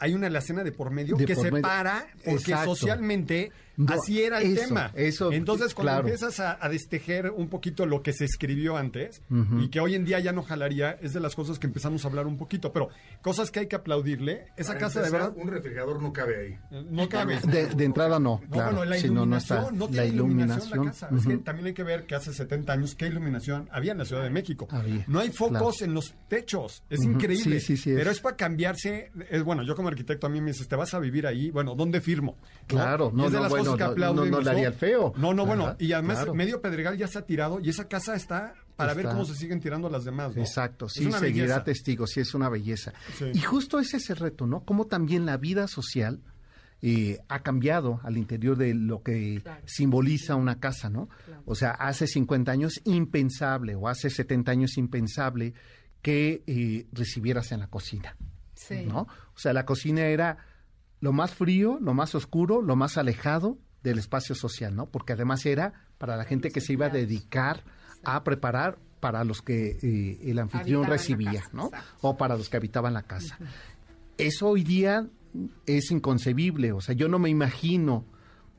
[0.00, 3.52] hay una alacena de por medio que separa, porque socialmente
[3.88, 4.90] Así era el tema.
[4.94, 9.22] Eso, Entonces, cuando empiezas a, destejer un poquito lo que se escribió antes
[9.60, 12.08] y que hoy en día ya no jalaría, es de las cosas que empezamos a
[12.08, 12.72] hablar un poquito.
[12.72, 12.88] Pero
[13.22, 14.46] cosas que hay que aplaudirle.
[14.56, 15.32] Esa casa de verdad.
[15.36, 16.84] Un refrigerador no cabe ahí.
[16.90, 17.38] No cabe.
[17.40, 18.40] De, entrada no.
[18.44, 18.84] No, claro.
[18.84, 20.78] la iluminación, no, la iluminación.
[20.78, 21.08] La casa.
[21.16, 24.04] es que también hay que ver que hace 70 años, ¿qué iluminación había en la
[24.04, 24.68] Ciudad de México?
[25.06, 26.82] no hay focos en los techos.
[26.88, 27.60] Es increíble.
[27.60, 29.10] Sí, sí, Pero es para cambiarse.
[29.28, 31.50] Es, bueno, yo como arquitecto a mí me dices, ¿te vas a vivir ahí?
[31.50, 32.36] Bueno, ¿dónde firmo?
[32.66, 34.30] Claro, no, es de las que aplauden.
[34.30, 35.12] No, daría el feo.
[35.16, 35.76] No, no, bueno.
[35.78, 39.24] Y además, medio Pedregal ya se ha tirado y esa casa está para ver cómo
[39.24, 40.36] se siguen tirando las demás.
[40.36, 42.92] Exacto, sí, seguirá testigo, sí, es una belleza.
[43.32, 44.64] Y justo ese es el reto, ¿no?
[44.64, 46.20] Cómo también la vida social
[46.82, 51.08] eh, ha cambiado al interior de lo que simboliza una casa, ¿no?
[51.44, 55.52] O sea, hace 50 años impensable o hace 70 años impensable
[56.00, 58.16] que eh, recibieras en la cocina,
[58.86, 59.02] ¿no?
[59.02, 60.38] O sea, la cocina era
[61.00, 64.86] lo más frío, lo más oscuro, lo más alejado del espacio social, ¿no?
[64.86, 67.64] Porque además era para la gente que se iba a dedicar
[68.04, 71.70] a preparar para los que eh, el anfitrión recibía, ¿no?
[72.02, 73.38] O para los que habitaban la casa.
[74.18, 75.08] Eso hoy día
[75.66, 78.04] es inconcebible, o sea, yo no me imagino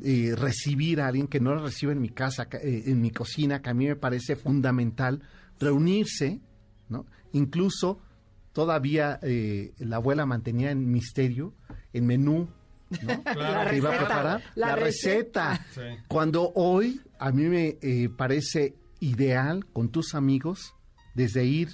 [0.04, 3.62] eh, recibir a alguien que no lo recibe en mi casa, eh, en mi cocina,
[3.62, 5.22] que a mí me parece fundamental
[5.60, 6.42] reunirse,
[6.90, 7.06] ¿no?
[7.34, 8.02] Incluso
[8.52, 9.20] todavía
[9.78, 11.54] la abuela mantenía en misterio
[11.94, 12.50] el menú
[13.02, 13.24] ¿no?
[13.70, 15.66] que iba a preparar la, receta.
[16.08, 17.78] Cuando hoy a mí me
[18.10, 20.76] parece ideal con tus amigos
[21.14, 21.70] desde ir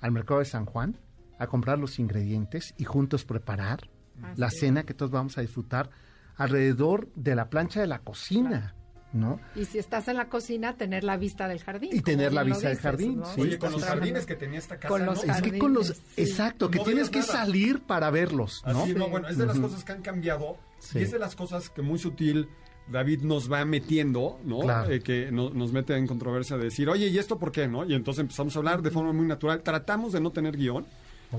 [0.00, 0.98] al mercado de San Juan
[1.38, 3.88] a comprar los ingredientes y juntos preparar
[4.36, 5.90] la cena que todos vamos a disfrutar
[6.36, 8.74] alrededor de la plancha de la cocina.
[9.12, 9.40] ¿No?
[9.54, 11.90] Y si estás en la cocina, tener la vista del jardín.
[11.92, 13.22] Y tener la vista del jardín.
[13.34, 14.88] Sí, con los jardines que tenía esta casa.
[14.88, 18.62] Con los Es que con los, exacto, que tienes que salir para verlos.
[18.66, 18.84] ¿no?
[18.84, 20.56] Así, no, bueno, es de las cosas que han cambiado
[20.94, 22.48] y es de las cosas que muy sutil
[22.88, 24.62] David nos va metiendo, ¿no?
[24.90, 27.84] Eh, que nos mete en controversia de decir, oye, ¿y esto por qué, no?
[27.84, 29.62] Y entonces empezamos a hablar de forma muy natural.
[29.62, 30.86] Tratamos de no tener guion,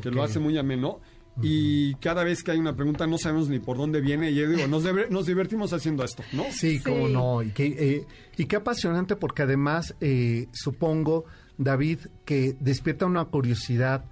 [0.02, 1.00] que lo hace muy ameno.
[1.42, 4.48] Y cada vez que hay una pregunta no sabemos ni por dónde viene y yo
[4.48, 6.46] digo, nos, nos divertimos haciendo esto, ¿no?
[6.52, 7.42] Sí, cómo no.
[7.42, 11.26] Y qué, eh, y qué apasionante porque además eh, supongo,
[11.58, 14.06] David, que despierta una curiosidad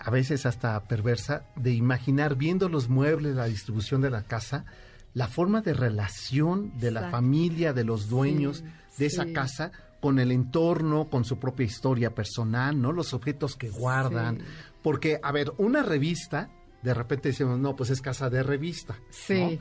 [0.00, 4.66] a veces hasta perversa de imaginar viendo los muebles, la distribución de la casa,
[5.14, 8.64] la forma de relación de la familia, de los dueños
[8.98, 12.92] de esa casa con el entorno, con su propia historia personal, ¿no?
[12.92, 14.40] Los objetos que guardan.
[14.82, 16.50] Porque, a ver, una revista,
[16.82, 18.98] de repente decimos, no, pues es casa de revista.
[19.10, 19.60] Sí.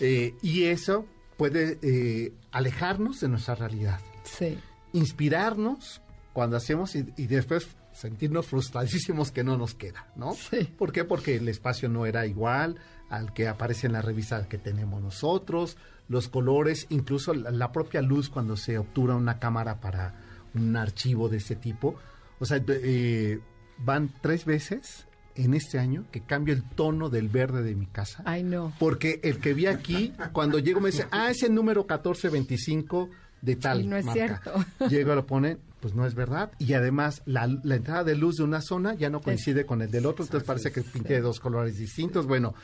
[0.00, 4.00] Eh, y eso puede eh, alejarnos de nuestra realidad.
[4.24, 4.58] Sí.
[4.92, 6.00] Inspirarnos
[6.32, 10.34] cuando hacemos y, y, después sentirnos frustradísimos que no nos queda, ¿no?
[10.34, 10.64] Sí.
[10.76, 11.04] ¿Por qué?
[11.04, 12.76] Porque el espacio no era igual,
[13.08, 15.76] al que aparece en la revista que tenemos nosotros,
[16.08, 20.14] los colores, incluso la, propia luz cuando se obtura una cámara para
[20.54, 21.96] un archivo de ese tipo.
[22.38, 23.40] O sea, eh,
[23.78, 28.22] van tres veces en este año que cambio el tono del verde de mi casa.
[28.24, 28.72] Ay, no.
[28.78, 33.10] Porque el que vi aquí, cuando llego me dice, ah, es el número 1425
[33.42, 33.82] de tal.
[33.82, 34.52] Y no es cierto.
[34.88, 36.52] Llego, lo pone, pues no es verdad.
[36.58, 40.06] Y además, la, entrada de luz de una zona ya no coincide con el del
[40.06, 42.26] otro, entonces parece que pinté de dos colores distintos.
[42.26, 42.54] Bueno,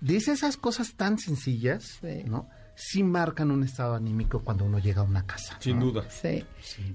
[0.00, 2.48] dice esas cosas tan sencillas, ¿no?
[2.74, 5.56] Sí marcan un estado anímico cuando uno llega a una casa.
[5.60, 6.08] Sin, duda.
[6.10, 6.44] Sí.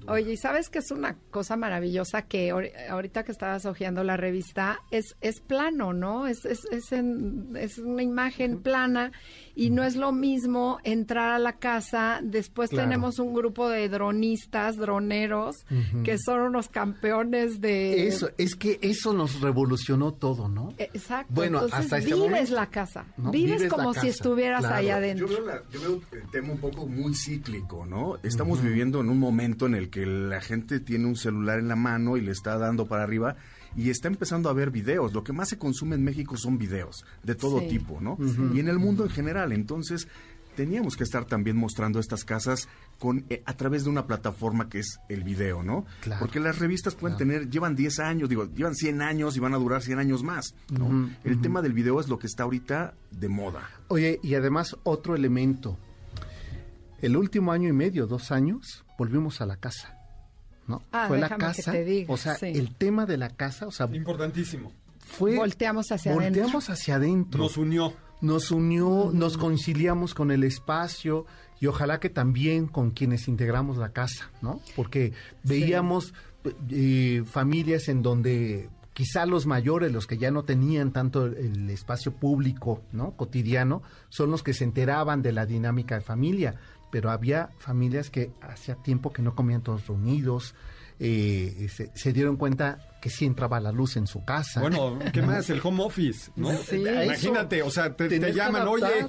[0.08, 4.80] Oye, ¿y sabes que es una cosa maravillosa que ahorita que estabas hojeando la revista
[4.90, 6.26] es, es plano, ¿no?
[6.26, 9.12] Es, es, es, es una imagen plana
[9.54, 12.20] y no es lo mismo entrar a la casa.
[12.22, 15.56] Después tenemos un grupo de dronistas, droneros,
[16.04, 18.06] que son unos campeones de...
[18.06, 20.72] Eso, es que eso nos revolucionó todo, ¿no?
[20.78, 21.32] Exacto.
[21.32, 23.04] Bueno, hasta este vives la casa.
[23.16, 25.20] Vives, como si estuvieras ahí adentro
[25.70, 28.18] yo veo el tema un poco muy cíclico, ¿no?
[28.22, 31.76] Estamos viviendo en un momento en el que la gente tiene un celular en la
[31.76, 33.36] mano y le está dando para arriba
[33.76, 35.12] y está empezando a ver videos.
[35.12, 38.18] Lo que más se consume en México son videos de todo tipo, ¿no?
[38.54, 39.52] Y en el mundo en general.
[39.52, 40.08] Entonces,
[40.54, 44.80] teníamos que estar también mostrando estas casas con eh, a través de una plataforma que
[44.80, 45.86] es el video, ¿no?
[46.18, 49.58] Porque las revistas pueden tener, llevan 10 años, digo, llevan 100 años y van a
[49.58, 51.08] durar 100 años más, ¿no?
[51.24, 53.70] el tema del video es lo que está ahorita de moda.
[53.88, 55.78] Oye, y además otro elemento.
[57.00, 59.99] El último año y medio, dos años, volvimos a la casa.
[60.70, 60.82] ¿No?
[60.92, 61.72] Ah, fue la casa,
[62.08, 64.72] o sea, el tema de la casa, o sea, importantísimo.
[64.98, 67.42] Fue volteamos hacia volteamos hacia adentro.
[67.42, 71.26] Nos unió nos unió, nos conciliamos con el espacio
[71.60, 74.60] y ojalá que también con quienes integramos la casa, ¿no?
[74.76, 75.12] Porque
[75.42, 76.14] veíamos
[76.70, 82.12] eh, familias en donde quizá los mayores, los que ya no tenían tanto el, espacio
[82.12, 83.12] público, ¿no?
[83.12, 86.56] Cotidiano, son los que se enteraban de la dinámica de familia,
[86.90, 90.54] pero había familias que hacía tiempo que no comían todos reunidos,
[91.02, 94.60] eh, se, dieron cuenta que sí entraba la luz en su casa.
[94.60, 95.48] Bueno, ¿qué más?
[95.48, 96.50] El home office, ¿no?
[96.52, 99.06] Imagínate, o sea, te, llaman, oye,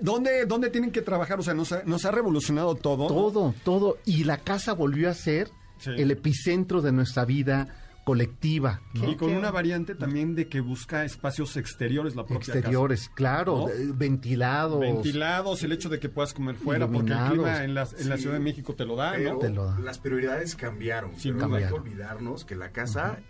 [0.00, 1.40] dónde, ¿dónde tienen que trabajar?
[1.40, 3.08] O sea, nos ha, nos ha revolucionado todo.
[3.08, 3.98] Todo, todo.
[4.04, 5.50] Y la casa volvió a ser
[5.84, 8.80] el epicentro de nuestra vida colectiva.
[8.94, 14.80] Y con una variante también de que busca espacios exteriores la propia Exteriores, claro, ventilados.
[14.80, 18.16] Ventilados, el hecho de que puedas comer fuera, porque el clima en la, en la
[18.16, 19.78] Ciudad de México te lo da, ¿no?
[19.78, 23.20] Las prioridades cambiaron, sí, pero no hay que olvidarnos que la casa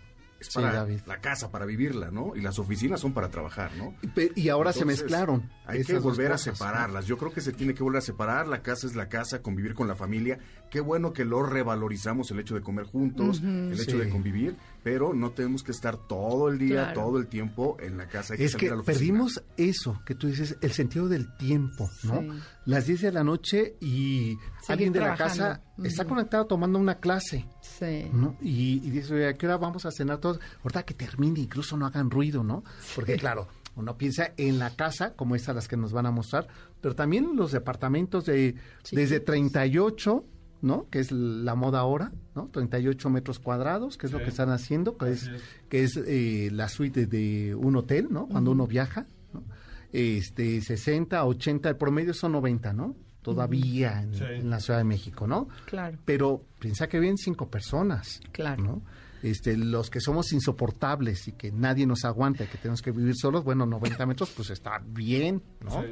[0.53, 2.35] para la casa, para vivirla, ¿no?
[2.35, 3.93] Y las oficinas son para trabajar, ¿no?
[4.35, 5.49] Y, ahora se mezclaron.
[5.65, 7.05] Hay que volver a separarlas.
[7.05, 8.47] Yo creo que se tiene que volver a separar.
[8.47, 10.39] La casa es la casa, convivir con la familia.
[10.69, 15.13] Qué bueno que lo revalorizamos, el hecho de comer juntos, el hecho de convivir, pero
[15.13, 18.35] no tenemos que estar todo el día, todo el tiempo en la casa.
[18.35, 22.23] es que perdimos eso, que tú dices, el sentido del tiempo, ¿no?
[22.65, 24.37] Las 10 de la noche y
[24.67, 27.45] alguien de la casa está conectado tomando una clase.
[27.79, 28.09] Sí.
[28.13, 28.35] ¿no?
[28.41, 30.39] Y, dice, ¿a qué hora vamos a cenar todos?
[30.63, 32.63] Ahorita que termine, incluso no hagan ruido, ¿no?
[32.95, 36.47] Porque claro, uno piensa en la casa, como estas las que nos van a mostrar,
[36.81, 38.55] pero también los departamentos de
[38.91, 40.23] desde 38,
[40.61, 40.87] ¿no?
[40.89, 42.47] Que es la moda ahora, ¿no?
[42.49, 45.29] 38 metros cuadrados, que es lo que están haciendo, que es,
[45.69, 48.27] que es eh, la suite de un hotel, ¿no?
[48.27, 49.43] Cuando uno viaja, ¿no?
[49.91, 52.95] Este, 60, 80, el promedio son 90, ¿no?
[53.23, 55.47] Todavía en, la Ciudad de México, ¿no?
[55.65, 55.97] Claro.
[56.05, 58.19] Pero piensa que vienen cinco personas.
[58.31, 58.63] Claro.
[58.63, 58.81] ¿no?
[59.23, 63.15] Este, los que somos insoportables y que nadie nos aguanta, y que tenemos que vivir
[63.15, 65.83] solos, bueno, 90 metros, pues está bien, ¿no?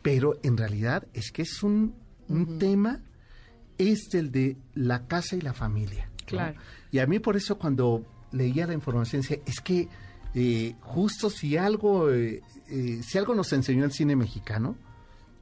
[0.00, 1.96] Pero en realidad es que es un,
[2.28, 3.02] un tema,
[3.76, 6.08] es el de la casa y la familia.
[6.24, 6.58] Claro.
[6.92, 9.88] Y a mí por eso cuando leía la información decía, es que
[10.34, 14.76] eh, justo si algo, eh, eh, si algo nos enseñó el cine mexicano,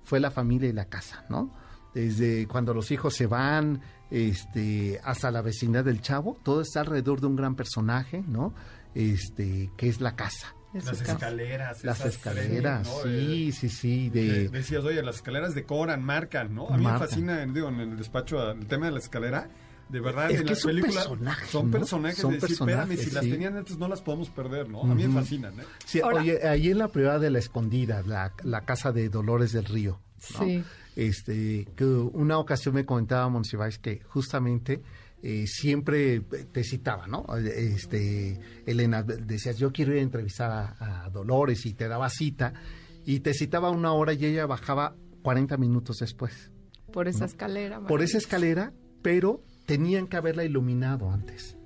[0.04, 1.52] fue la familia y la casa, ¿no?
[1.94, 3.80] Desde cuando los hijos se van,
[4.10, 8.54] este, hasta la vecindad del chavo, todo está alrededor de un gran personaje, ¿no?
[8.94, 10.54] Este, que es la casa.
[10.72, 11.84] las escaleras.
[11.84, 14.10] Las escaleras, sí, sí, sí.
[14.10, 14.48] De...
[14.48, 16.68] Decías, oye, las escaleras decoran, marcan, ¿no?
[16.68, 19.48] A mí me fascina, digo, en el despacho, el tema de la escalera.
[19.94, 21.04] De verdad, en las películas
[21.48, 22.18] son personajes.
[22.18, 22.50] Son personajes.
[22.50, 24.82] espérame, si las tenían antes no las podemos perder, ¿no?
[24.82, 25.64] A mí me fascinan, ¿eh?
[25.86, 29.66] Sí, oye, ahí en la privada de la escondida, la, la casa de Dolores del
[29.66, 30.64] Río, Sí.
[30.96, 34.82] Este, que una ocasión me comentaba Monsiváis que justamente
[35.22, 37.24] eh, siempre te citaba, ¿no?
[37.36, 42.52] Este, Elena, decías, yo quiero ir a entrevistar a, Dolores y te daba cita
[43.06, 46.50] y te citaba una hora y ella bajaba 40 minutos después.
[46.92, 47.80] Por esa escalera.
[47.80, 48.72] Por esa escalera,
[49.02, 51.56] pero tenían que haberla iluminado antes.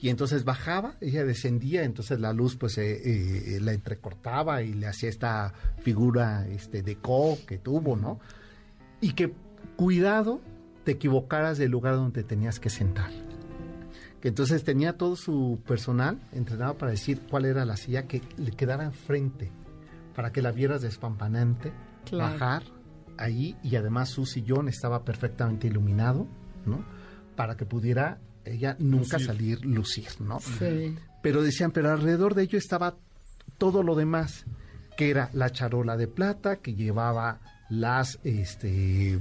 [0.00, 4.86] Y entonces bajaba, ella descendía, entonces la luz pues eh, eh, la entrecortaba y le
[4.86, 8.20] hacía esta figura este, de co que tuvo, ¿no?
[9.00, 9.32] Y que
[9.76, 10.40] cuidado
[10.84, 13.10] te equivocaras del lugar donde tenías que sentar.
[14.20, 18.50] Que entonces tenía todo su personal entrenado para decir cuál era la silla que le
[18.50, 19.50] quedara enfrente,
[20.14, 21.72] para que la vieras despampanante,
[22.12, 22.62] bajar
[23.16, 26.26] ahí y además su sillón estaba perfectamente iluminado,
[26.66, 26.84] ¿no?
[27.36, 30.40] Para que pudiera ella nunca salir lucir, ¿no?
[30.40, 30.96] Sí.
[31.22, 32.94] Pero decían, pero alrededor de ello estaba
[33.58, 34.44] todo lo demás,
[34.96, 39.18] que era la charola de plata, que llevaba las, este,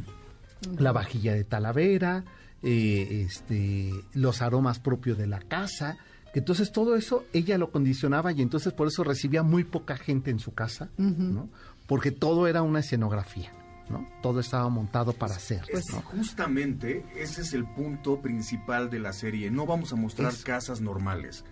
[0.78, 2.24] la vajilla de talavera,
[2.62, 5.98] eh, este, los aromas propios de la casa.
[6.34, 10.40] Entonces todo eso ella lo condicionaba y entonces por eso recibía muy poca gente en
[10.40, 11.50] su casa, ¿no?
[11.86, 13.52] Porque todo era una escenografía.
[13.90, 14.08] ¿No?
[14.22, 15.64] Todo estaba montado para hacer.
[15.72, 19.52] Pues justamente ese es el punto principal de la serie.
[19.52, 21.44] No vamos a mostrar casas normales.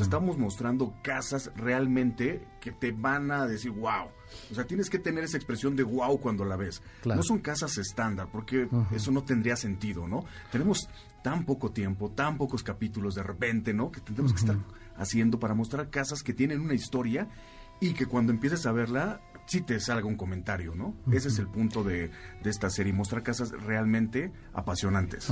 [0.00, 4.08] estamos mostrando casas realmente que te van a decir wow.
[4.50, 6.82] O sea, tienes que tener esa expresión de wow cuando la ves.
[7.04, 10.24] No son casas estándar, porque eso no tendría sentido, ¿no?
[10.50, 10.88] Tenemos
[11.22, 13.90] tan poco tiempo, tan pocos capítulos de repente, ¿no?
[13.90, 14.56] Que tenemos que estar
[14.96, 17.28] haciendo para mostrar casas que tienen una historia
[17.80, 20.94] y que cuando empieces a verla si te salga un comentario, ¿no?
[21.12, 22.10] Ese es el punto de,
[22.42, 25.28] de, esta serie, mostrar casas realmente apasionantes.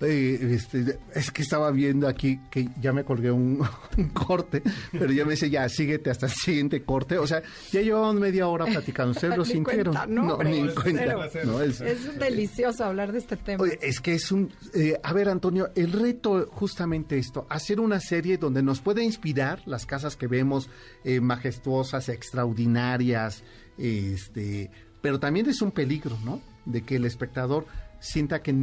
[0.00, 3.66] Este, es que estaba viendo aquí que ya me colgué un,
[4.12, 7.18] corte, pero ya me dice, ya, síguete hasta el siguiente corte.
[7.18, 7.42] O sea,
[7.72, 9.12] ya llevamos media hora platicando.
[9.12, 9.96] ¿Ustedes lo sintieron?
[10.08, 11.26] no, ni cuenta.
[11.64, 13.64] es, delicioso hablar de este tema.
[13.80, 14.52] es que es un...
[14.74, 19.62] Eh, a ver, Antonio, el reto justamente esto, hacer una serie donde nos pueda inspirar
[19.66, 20.68] las casas que vemos
[21.04, 23.42] eh, majestuosas, extraordinarias,
[23.78, 24.70] este,
[25.00, 26.40] pero también es un peligro, ¿no?
[26.64, 27.66] De que el espectador
[28.00, 28.54] sienta que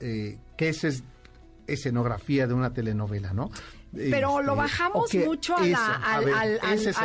[0.00, 1.04] eh, que esa es
[1.66, 3.50] escenografía de una telenovela, ¿no?
[3.92, 5.66] Pero lo este, bajamos mucho a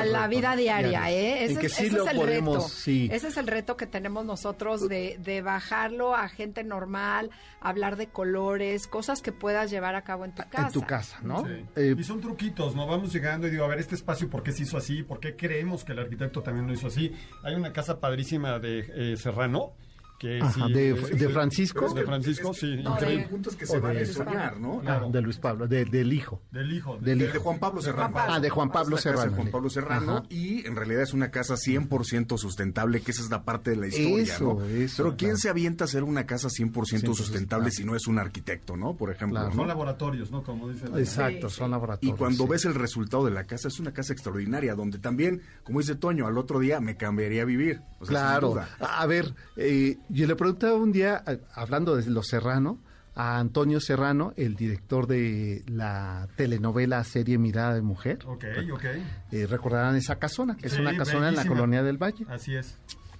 [0.06, 1.46] la, vida diaria, ¿eh?
[1.46, 2.68] Ese, es, el reto.
[2.86, 7.30] Ese es el reto que tenemos nosotros de, de bajarlo a gente normal,
[7.62, 10.68] hablar de colores, cosas que puedas llevar a cabo en tu casa.
[10.68, 11.46] En tu casa, ¿no?
[11.78, 12.86] Eh, y son truquitos, ¿no?
[12.86, 15.02] Vamos llegando y digo, a ver, este espacio, ¿por qué se hizo así?
[15.02, 17.14] ¿Por qué creemos que el arquitecto también lo hizo así?
[17.42, 19.76] Hay una casa padrísima de eh, Serrano
[20.20, 21.94] de, Francisco.
[21.94, 22.68] De Francisco, sí.
[22.68, 23.28] increíble.
[23.28, 24.82] puntos que se vale soñar, ¿no?
[25.10, 26.42] de Luis Pablo, del hijo.
[26.52, 26.98] Del hijo.
[26.98, 28.16] De, de, Juan Pablo Serrano.
[28.16, 29.36] Ah, de Juan Pablo Serrano.
[29.36, 30.24] Juan Pablo Serrano.
[30.30, 33.88] Y en realidad es una casa 100% sustentable, que esa es la parte de la
[33.88, 34.66] historia, eso, ¿no?
[34.66, 38.20] Eso, Pero ¿quién se avienta a hacer una casa 100%, sustentable si no es un
[38.20, 38.96] arquitecto, ¿no?
[38.96, 39.52] Por ejemplo.
[39.52, 40.44] Son laboratorios, ¿no?
[40.44, 40.86] Como dice.
[40.96, 42.16] Exacto, son laboratorios.
[42.16, 45.80] Y cuando ves el resultado de la casa, es una casa extraordinaria, donde también, como
[45.80, 47.82] dice Toño, al otro día me cambiaría a vivir.
[48.06, 48.56] claro.
[48.80, 52.80] A ver, eh, yo le preguntaba un día, hablando de Los Serrano,
[53.16, 58.20] a Antonio Serrano, el director de la telenovela serie Mirada de Mujer.
[58.26, 58.44] Ok,
[58.74, 58.86] ok.
[59.32, 62.26] Eh, recordarán esa casona, que es una casona en la colonia del Valle.
[62.30, 62.78] Así es.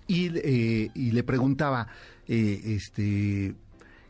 [0.08, 1.88] Y, eh, y le preguntaba,
[2.28, 3.56] eh, este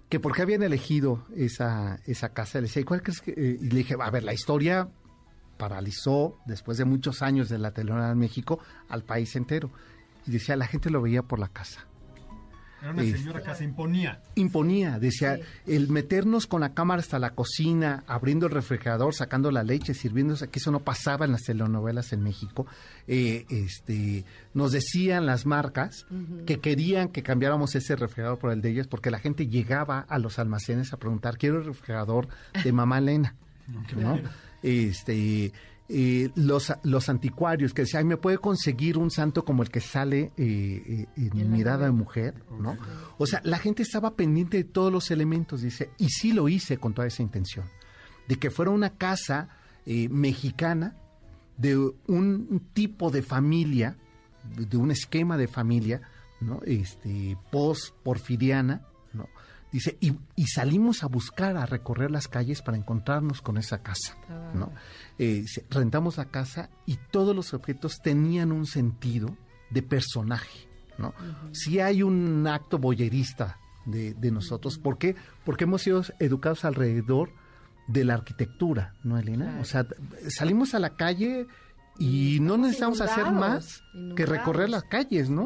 [0.09, 2.59] que por qué habían elegido esa, esa casa.
[2.59, 3.31] Le decía, ¿y cuál crees que...?
[3.31, 4.87] y le dije, a ver, la historia
[5.57, 9.71] paralizó, después de muchos años de la telenovela en México, al país entero.
[10.27, 11.87] Y decía, la gente lo veía por la casa.
[12.81, 14.21] Era una señora que se imponía.
[14.35, 19.63] Imponía, decía, el meternos con la cámara hasta la cocina, abriendo el refrigerador, sacando la
[19.63, 22.67] leche, sirviéndose, que eso no pasaba en las telenovelas en México.
[23.07, 26.05] Eh, este, nos decían las marcas
[26.45, 30.19] que querían que cambiáramos ese refrigerador por el de ellas, porque la gente llegaba a
[30.19, 32.27] los almacenes a preguntar, quiero el refrigerador
[32.63, 33.35] de mamá Elena.
[33.95, 34.19] ¿no?
[34.61, 35.51] Este
[35.87, 40.31] eh, los, los anticuarios que decían, ¿me puede conseguir un santo como el que sale
[40.37, 42.33] eh, eh, en Mirada de Mujer?
[42.59, 42.77] ¿no?
[43.17, 46.77] O sea, la gente estaba pendiente de todos los elementos, dice, y sí lo hice
[46.77, 47.65] con toda esa intención,
[48.27, 49.49] de que fuera una casa
[49.85, 50.95] mexicana,
[51.57, 53.95] de un tipo de familia,
[54.57, 56.01] de un esquema de familia,
[56.41, 56.61] ¿no?
[56.65, 58.81] Este, post-porfiriana,
[59.13, 59.29] ¿no?
[59.71, 64.15] Dice, y, y, salimos a buscar, a recorrer las calles para encontrarnos con esa casa,
[64.53, 64.71] ¿no?
[65.17, 69.37] Eh, rentamos la casa y todos los objetos tenían un sentido
[69.69, 71.13] de personaje, ¿no?
[71.53, 75.15] Si hay un acto boyerista de, nosotros, ¿por qué?
[75.45, 77.29] Porque hemos sido educados alrededor
[77.87, 79.57] de la arquitectura, ¿no, Elena?
[79.61, 79.87] O sea,
[80.27, 81.47] salimos a la calle
[81.97, 83.83] y no necesitamos hacer más
[84.15, 85.43] que recorrer las calles, ¿no?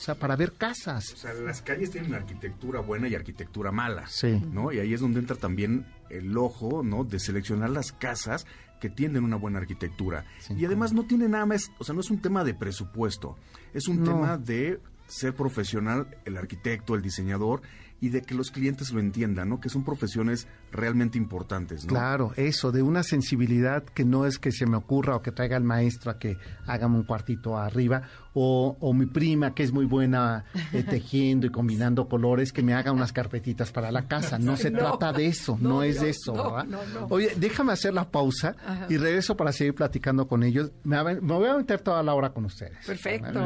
[0.00, 1.12] O sea, para ver casas.
[1.12, 4.06] O sea, las calles tienen arquitectura buena y arquitectura mala.
[4.08, 4.42] Sí.
[4.50, 4.72] ¿No?
[4.72, 7.04] Y ahí es donde entra también el ojo, ¿no?
[7.04, 8.46] De seleccionar las casas
[8.80, 10.24] que tienen una buena arquitectura.
[10.56, 13.36] y además no tiene nada más, o sea, no es un tema de presupuesto,
[13.74, 17.62] es un tema de ser profesional, el arquitecto, el diseñador,
[18.00, 19.60] y de que los clientes lo entiendan, ¿no?
[19.60, 21.88] Que son profesiones realmente importantes, ¿no?
[21.88, 25.56] Claro, eso, de una sensibilidad que no es que se me ocurra o que traiga
[25.56, 28.02] al maestro a que hágame un cuartito arriba,
[28.32, 32.74] o, o mi prima que es muy buena eh, tejiendo y combinando colores, que me
[32.74, 34.38] haga unas carpetitas para la casa.
[34.38, 36.66] No se trata de eso, no, es de eso, ¿verdad?
[37.08, 38.56] Oye, déjame hacer la pausa
[38.88, 40.70] y regreso para seguir platicando con ellos.
[40.84, 42.86] Me, voy a meter toda la hora con ustedes.
[42.86, 43.40] Perfecto.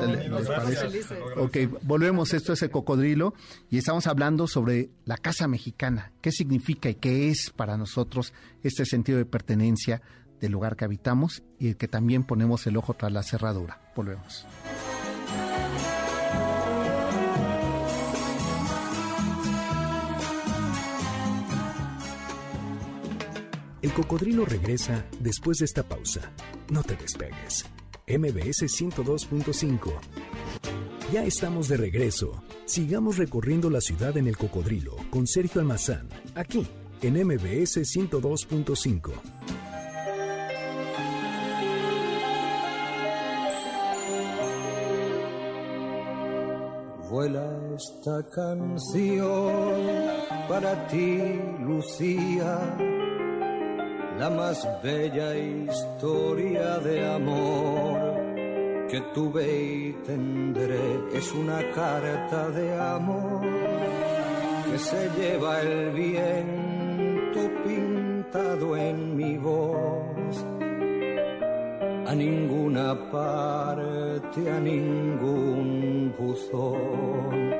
[1.36, 2.32] Ok, volvemos.
[2.34, 3.34] Esto es el cocodrilo
[3.70, 6.12] y estamos hablando sobre la casa mexicana.
[6.20, 10.02] ¿Qué significa y qué es para nosotros este sentido de pertenencia
[10.40, 13.80] del lugar que habitamos y el que también ponemos el ojo tras la cerradura?
[13.96, 14.46] Volvemos.
[23.82, 26.32] El cocodrilo regresa después de esta pausa.
[26.70, 27.66] No te despegues.
[28.06, 29.92] MBS 102.5.
[31.12, 32.42] Ya estamos de regreso.
[32.64, 36.66] Sigamos recorriendo la ciudad en el cocodrilo con Sergio Almazán, aquí
[37.06, 39.12] en MBS 102.5.
[47.10, 47.46] Vuela
[47.76, 49.52] esta canción
[50.48, 51.18] para ti,
[51.60, 52.58] Lucía,
[54.18, 58.14] la más bella historia de amor
[58.88, 63.42] que tuve y tendré es una carta de amor
[64.70, 66.73] que se lleva el viento
[67.64, 70.44] pintado en mi voz.
[72.06, 77.50] A ninguna parte, a ningún buzón.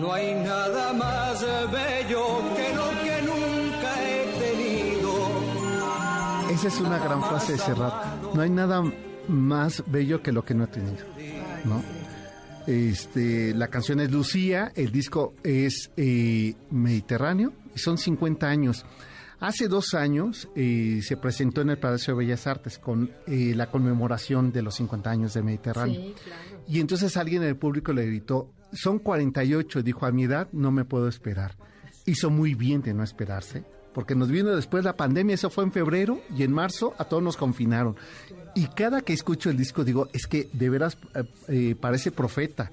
[0.00, 2.24] No hay nada más bello
[2.56, 5.12] que lo que nunca he tenido.
[6.50, 8.34] Esa es una gran frase de Serrat.
[8.34, 8.82] No hay nada
[9.28, 11.04] más bello que lo que no he tenido,
[11.64, 11.82] ¿no?
[12.66, 18.84] Este, la canción es Lucía, el disco es eh, Mediterráneo y son 50 años.
[19.40, 23.70] Hace dos años eh, se presentó en el Palacio de Bellas Artes con eh, la
[23.70, 26.00] conmemoración de los 50 años de Mediterráneo.
[26.00, 26.52] Sí, claro.
[26.68, 30.48] Y entonces alguien en el público le gritó, son 48, y dijo, a mi edad
[30.52, 31.56] no me puedo esperar.
[32.06, 35.72] Hizo muy bien de no esperarse, porque nos vino después la pandemia, eso fue en
[35.72, 37.96] febrero, y en marzo a todos nos confinaron.
[38.54, 40.96] Y cada que escucho el disco digo, es que de veras
[41.48, 42.70] eh, parece profeta,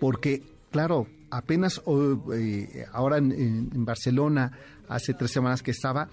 [0.00, 0.42] porque,
[0.74, 1.80] claro, apenas
[2.92, 4.50] ahora en Barcelona
[4.88, 6.08] hace tres semanas que estaba,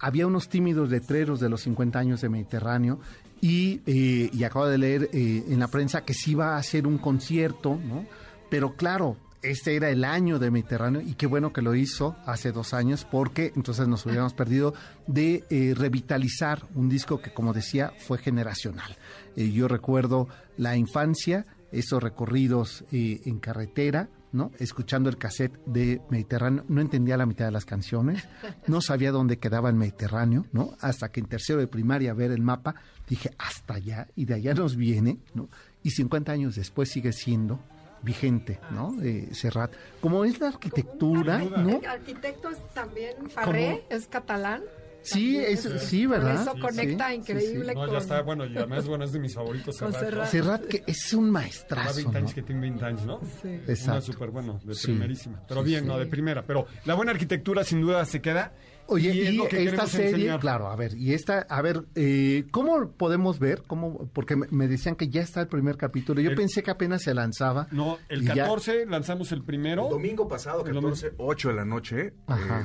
[0.00, 2.98] había unos tímidos letreros de los 50 años de Mediterráneo
[3.42, 6.86] y, eh, y acabo de leer eh, en la prensa que sí iba a hacer
[6.86, 8.06] un concierto, ¿no?
[8.48, 12.52] Pero claro, este era el año de Mediterráneo y qué bueno que lo hizo hace
[12.52, 14.72] dos años porque entonces nos hubiéramos perdido
[15.06, 18.96] de eh, revitalizar un disco que como decía fue generacional.
[19.36, 21.44] yo recuerdo la infancia,
[21.78, 24.50] esos recorridos en carretera, ¿no?
[24.58, 28.28] Escuchando el cassette de Mediterráneo, no entendía la mitad de las canciones,
[28.66, 30.76] no sabía dónde quedaba el Mediterráneo, ¿no?
[30.80, 32.74] Hasta que en tercero de primaria ver el mapa,
[33.08, 35.48] dije, hasta allá, y de allá nos viene, ¿no?
[35.82, 37.60] Y 50 años después sigue siendo
[38.02, 38.94] vigente, ¿no?
[39.02, 39.72] Eh, Serrat.
[40.00, 41.78] Como es la arquitectura, ¿no?
[41.78, 44.62] El arquitecto es también Farré, es catalán.
[45.06, 46.42] Sí, es, sí, ¿verdad?
[46.42, 49.76] eso conecta increíble No, ya está, bueno, y además, bueno, es de mis favoritos.
[49.76, 50.64] Serrat, Serrat.
[50.66, 53.20] que es un maestrazo, 20 años que tiene 20 años, ¿no?
[53.40, 53.48] Sí.
[53.48, 53.92] Exacto.
[53.92, 55.42] Una súper bueno, de primerísima.
[55.46, 56.42] Pero bien, no, de primera.
[56.44, 58.52] Pero la buena arquitectura sin duda se queda.
[58.88, 63.64] Oye, y, esta serie, claro, a ver, y esta, a ver, eh, ¿cómo podemos ver?
[63.66, 64.08] ¿Cómo?
[64.12, 66.20] Porque me decían que ya está el primer capítulo.
[66.20, 67.66] Yo pensé que apenas se lanzaba.
[67.72, 69.84] No, el 14 lanzamos el primero.
[69.84, 72.14] El domingo pasado, 14, 8 de la noche, eh,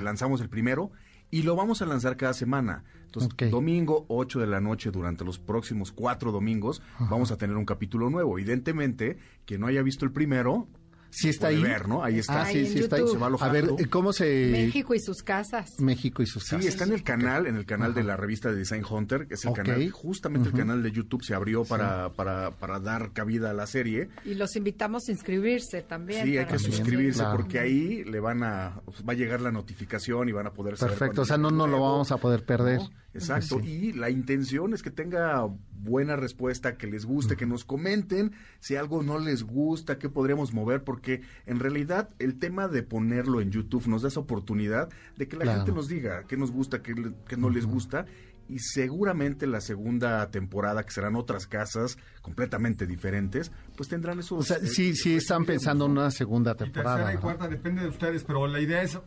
[0.04, 0.92] lanzamos el primero
[1.32, 2.84] y lo vamos a lanzar cada semana.
[3.06, 7.66] Entonces, domingo, 8 de la noche, durante los próximos cuatro domingos, vamos a tener un
[7.66, 8.38] capítulo nuevo.
[8.38, 10.68] Evidentemente, que no haya visto el primero,
[11.12, 11.62] Sí está ahí.
[11.62, 12.04] Ver, ¿no?
[12.04, 12.42] Ahí está.
[12.42, 13.08] Ah, sí, sí está ahí.
[13.08, 14.50] Se va a ver, ¿cómo se...?
[14.52, 15.80] México y sus casas.
[15.80, 16.62] México y sus casas.
[16.62, 19.36] Sí, está en el canal, en el canal de la revista de Design Hunter, que
[19.36, 23.52] es el canal, justamente el canal de YouTube se abrió para, para, para dar cabida
[23.52, 24.10] a la serie.
[24.26, 26.26] Y los invitamos a inscribirse también.
[26.26, 30.32] Sí, hay que suscribirse porque ahí le van a, va a llegar la notificación y
[30.32, 32.80] van a poder saber Perfecto, o sea, no, no lo vamos a poder perder.
[33.14, 38.34] Exacto, y la intención es que tenga buena respuesta, que les guste, que nos comenten
[38.60, 43.42] si algo no les gusta, qué podríamos mover, porque en realidad el tema de ponerlo
[43.42, 46.82] en YouTube nos da esa oportunidad de que la gente nos diga qué nos gusta,
[46.82, 46.96] qué,
[47.38, 48.06] no les gusta,
[48.48, 54.40] y seguramente la segunda temporada, que serán otras casas completamente diferentes, pues tendrán esos...
[54.40, 57.00] O sea, sí, sí, están pensando en una segunda temporada.
[57.02, 58.98] Y tercera y cuarta, depende de ustedes, pero la idea es,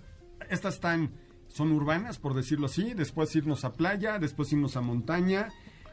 [0.50, 1.10] estas están
[1.54, 5.50] son urbanas, por decirlo así, después irnos a playa, después irnos a montaña,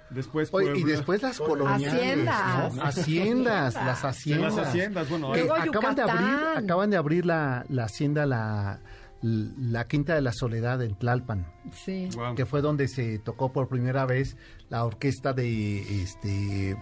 [0.09, 6.35] después y después las coloniales, haciendas, haciendas, las haciendas, las haciendas, bueno, acaban de abrir,
[6.57, 8.79] acaban de abrir la, la hacienda la
[9.21, 12.09] la Quinta de la Soledad en Tlalpan, sí.
[12.35, 14.35] que fue donde se tocó por primera vez
[14.69, 16.75] la orquesta de este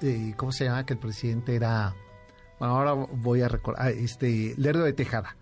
[0.00, 0.86] de, ¿cómo se llama?
[0.86, 1.96] que el presidente era
[2.60, 5.36] bueno, ahora voy a recordar ah, este Lerdo de Tejada.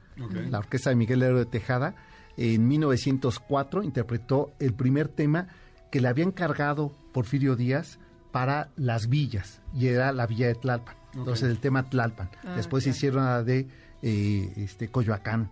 [0.50, 1.94] La orquesta de Miguel Lerdo de Tejada
[2.36, 5.48] en 1904 interpretó el primer tema
[5.90, 7.98] que le habían cargado Porfirio Díaz
[8.30, 10.96] para las villas, y era la villa de Tlalpan.
[11.14, 12.30] Entonces el tema Tlalpan.
[12.44, 13.68] Ah, después hicieron la de
[14.00, 15.50] eh, este, Coyoacán.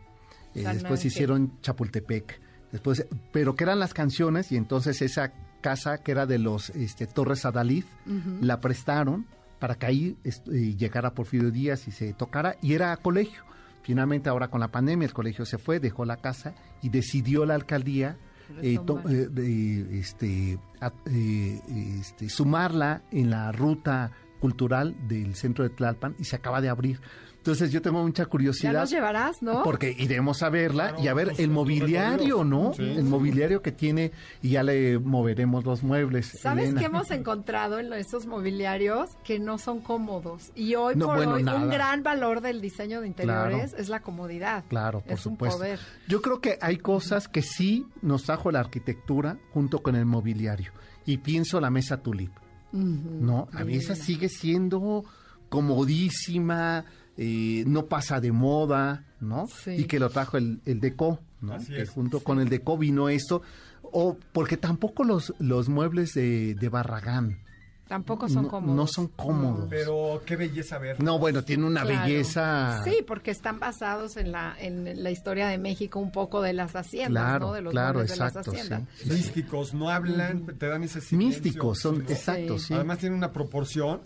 [0.54, 2.40] Eh, después hicieron Chapultepec.
[2.72, 7.06] Después, pero que eran las canciones y entonces esa casa que era de los este,
[7.06, 7.84] Torres Adalid
[8.40, 9.26] la prestaron
[9.58, 13.42] para que ahí eh, llegara Porfirio Díaz y se tocara y era colegio.
[13.82, 17.54] Finalmente ahora con la pandemia el colegio se fue, dejó la casa y decidió la
[17.54, 18.18] alcaldía
[18.62, 18.78] eh,
[19.38, 20.58] eh, este,
[21.06, 21.60] eh,
[22.00, 24.10] este, sumarla en la ruta
[24.40, 27.00] cultural del centro de Tlalpan y se acaba de abrir.
[27.40, 28.72] Entonces yo tengo mucha curiosidad.
[28.74, 29.62] Ya nos llevarás, ¿no?
[29.62, 32.72] Porque iremos a verla y a ver el mobiliario, ¿no?
[32.78, 34.12] el mobiliario que tiene
[34.42, 36.38] y ya le moveremos los muebles.
[36.38, 39.08] ¿Sabes qué hemos encontrado en esos mobiliarios?
[39.24, 40.52] Que no son cómodos.
[40.54, 44.64] Y hoy por hoy un gran valor del diseño de interiores es la comodidad.
[44.68, 45.64] Claro, por supuesto.
[46.08, 50.72] Yo creo que hay cosas que sí nos trajo la arquitectura junto con el mobiliario.
[51.06, 52.32] Y pienso la mesa tulip.
[52.72, 53.48] ¿No?
[53.54, 55.04] A mí esa sigue siendo
[55.48, 56.84] comodísima,
[57.22, 59.46] eh, no pasa de moda, ¿no?
[59.66, 61.58] Y que lo trajo el, el Deco, ¿no?
[61.58, 63.42] que junto con el Deco vino esto,
[63.82, 67.36] o porque tampoco los, los muebles de, de Barragán,
[67.88, 68.76] Tampoco son cómodos.
[68.76, 69.66] No son cómodos.
[69.68, 71.02] Pero qué belleza ver.
[71.02, 72.80] No, bueno, tiene una belleza.
[72.84, 76.76] Sí, porque están basados en la en la historia de México un poco de las
[76.76, 77.52] haciendas, ¿no?
[77.52, 79.06] De los claro, exacto, de las haciendas.
[79.06, 81.42] Místicos, no hablan, te dan ese silencio.
[81.42, 82.74] Místicos, son, exacto, sí.
[82.74, 84.02] Además tiene una proporción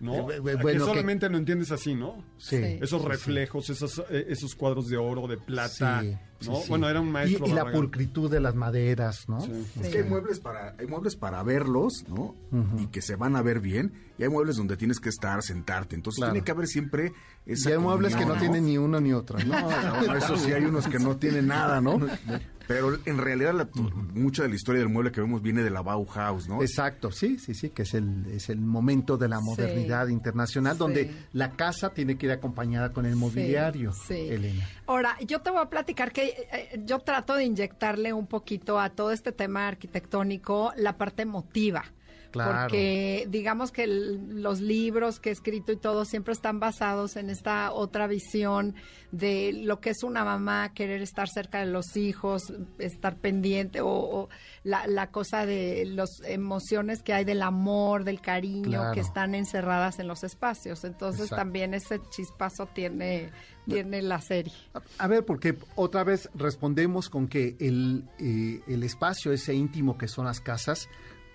[0.00, 0.30] ¿no?
[0.30, 2.24] Eh, bueno, solamente lo entiendes así, ¿no?
[2.36, 2.56] Sí.
[2.80, 6.62] Esos reflejos, Esos, eh, esos cuadros de oro, de plata, ¿no?
[6.68, 7.46] Bueno, era un maestro.
[7.46, 9.38] Y, la pulcritud de las maderas, ¿no?
[9.38, 12.34] Es que hay muebles para, hay muebles para verlos, ¿no?
[12.78, 13.92] Y que se van a ver bien.
[14.18, 15.94] Y hay muebles donde tienes que estar, sentarte.
[15.94, 17.12] Entonces tiene que haber siempre
[17.46, 17.70] esa.
[17.70, 19.38] Y hay muebles que no, tienen ni uno ni otro.
[19.48, 21.98] No, eso sí, hay unos que no tienen nada, ¿no?
[22.68, 23.68] Pero en realidad
[24.14, 26.60] mucha de la historia del mueble que vemos viene de la Bauhaus, ¿no?
[26.62, 31.10] Exacto, sí, sí, sí, que es el, es el momento de la modernidad internacional donde
[31.32, 34.68] la casa tiene que ir acompañada con el mobiliario, Elena.
[34.86, 38.78] Ahora, yo te voy a platicar que eh, eh, yo trato de inyectarle un poquito
[38.78, 41.84] a todo este tema arquitectónico la parte emotiva.
[42.32, 47.72] Porque digamos que los libros que he escrito y todo siempre están basados en esta
[47.72, 48.74] otra visión
[49.12, 54.28] de lo que es una mamá, querer estar cerca de los hijos, estar pendiente o,
[54.62, 60.06] la, cosa de las emociones que hay del amor, del cariño, que están encerradas en
[60.06, 60.84] los espacios.
[60.84, 63.30] Entonces también ese chispazo tiene
[63.68, 64.52] tiene la serie.
[64.98, 70.08] A, ver, porque otra vez respondemos con que el, eh, el espacio ese íntimo que
[70.08, 70.88] son las casas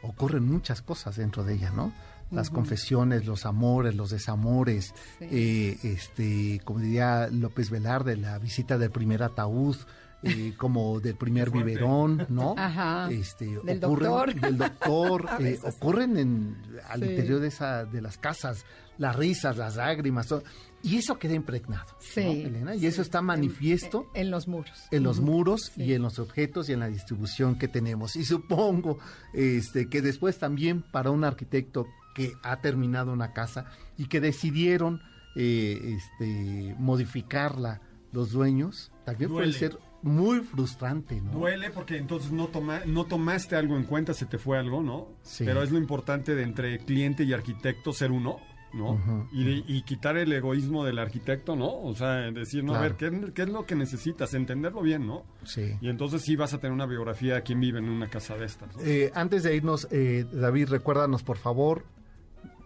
[0.03, 1.93] ocurren muchas cosas dentro de ella, ¿no?
[2.31, 8.89] Las confesiones, los amores, los desamores, eh, este, como diría López Velarde, la visita del
[8.89, 9.75] primer ataúd,
[10.23, 12.55] eh, como del primer biberón, ¿no?
[12.57, 13.07] Ajá.
[13.11, 14.33] Este, del ocurren, doctor.
[14.41, 16.57] Del doctor, eh, ocurren en,
[16.89, 18.65] al interior de, esa, de las casas,
[18.97, 20.43] las risas, las lágrimas, todo.
[20.83, 22.75] Y eso queda impregnado, sí, Elena?
[22.75, 24.83] Y eso está manifiesto en, los muros.
[24.91, 28.17] En los muros y en los objetos y en la distribución que tenemos.
[28.17, 28.99] Y supongo
[29.33, 33.65] este, que después también para un arquitecto que ha terminado una casa
[33.97, 35.01] y que decidieron
[35.37, 37.79] eh, este, modificarla
[38.11, 41.31] los dueños, también puede ser muy frustrante, ¿no?
[41.31, 45.07] Duele porque entonces no, toma, no tomaste algo en cuenta, se te fue algo, ¿no?
[45.23, 45.45] Sí.
[45.45, 48.41] Pero es lo importante de entre cliente y arquitecto ser uno
[48.73, 49.27] ¿no?
[49.31, 51.81] y, quitar el egoísmo del arquitecto, ¿no?
[51.81, 54.33] O sea, decir, no, a ver, ¿qué, es lo que necesitas?
[54.33, 55.23] Entenderlo bien, ¿no?
[55.43, 55.77] Sí.
[55.81, 58.45] Y entonces sí vas a tener una biografía de quién vive en una casa de
[58.45, 58.75] estas.
[58.85, 61.85] Eh, antes de irnos, eh, David, recuérdanos, por favor,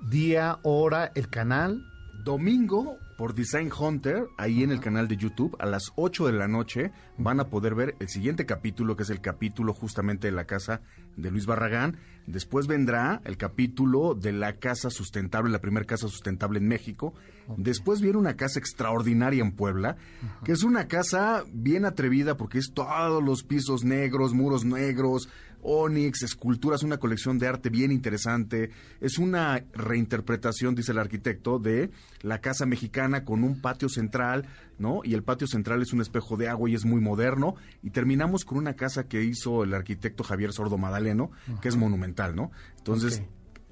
[0.09, 1.83] día, hora, el canal.
[2.23, 6.47] Domingo por Design Hunter, ahí en el canal de YouTube, a las 8 de la
[6.47, 10.45] noche van a poder ver el siguiente capítulo, que es el capítulo justamente de la
[10.45, 10.81] casa
[11.15, 11.97] de Luis Barragán.
[12.27, 17.15] Después vendrá el capítulo de la casa sustentable, la primera casa sustentable en México.
[17.57, 19.97] Después viene una casa extraordinaria en Puebla,
[20.43, 25.27] que es una casa bien atrevida porque es todos los pisos negros, muros negros,
[25.61, 28.71] Onyx, esculturas, una colección de arte bien interesante.
[29.01, 31.89] Es una reinterpretación, dice el arquitecto, de
[32.21, 34.47] la casa mexicana con un patio central,
[34.79, 35.01] ¿no?
[35.03, 37.55] Y el patio central es un espejo de agua y es muy moderno.
[37.83, 41.31] Y terminamos con una casa que hizo el arquitecto Javier Sordo Madaleno,
[41.61, 42.51] que es monumental, ¿no?
[42.77, 43.21] Entonces,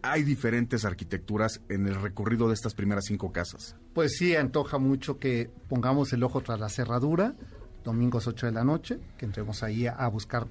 [0.02, 3.76] hay diferentes arquitecturas en el recorrido de estas primeras cinco casas.
[3.94, 7.36] Pues sí, antoja mucho que pongamos el ojo tras la cerradura,
[7.84, 10.48] domingos 8 de la noche, que entremos ahí a buscar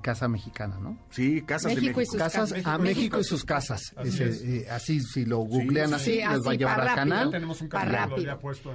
[0.00, 0.98] casa mexicana, ¿no?
[1.10, 2.00] Sí, casas de México.
[2.16, 3.94] casas a México y sus casas.
[4.04, 7.30] Eh, así, si lo googlean así, les va a llevar al canal.
[7.30, 8.10] Tenemos un canal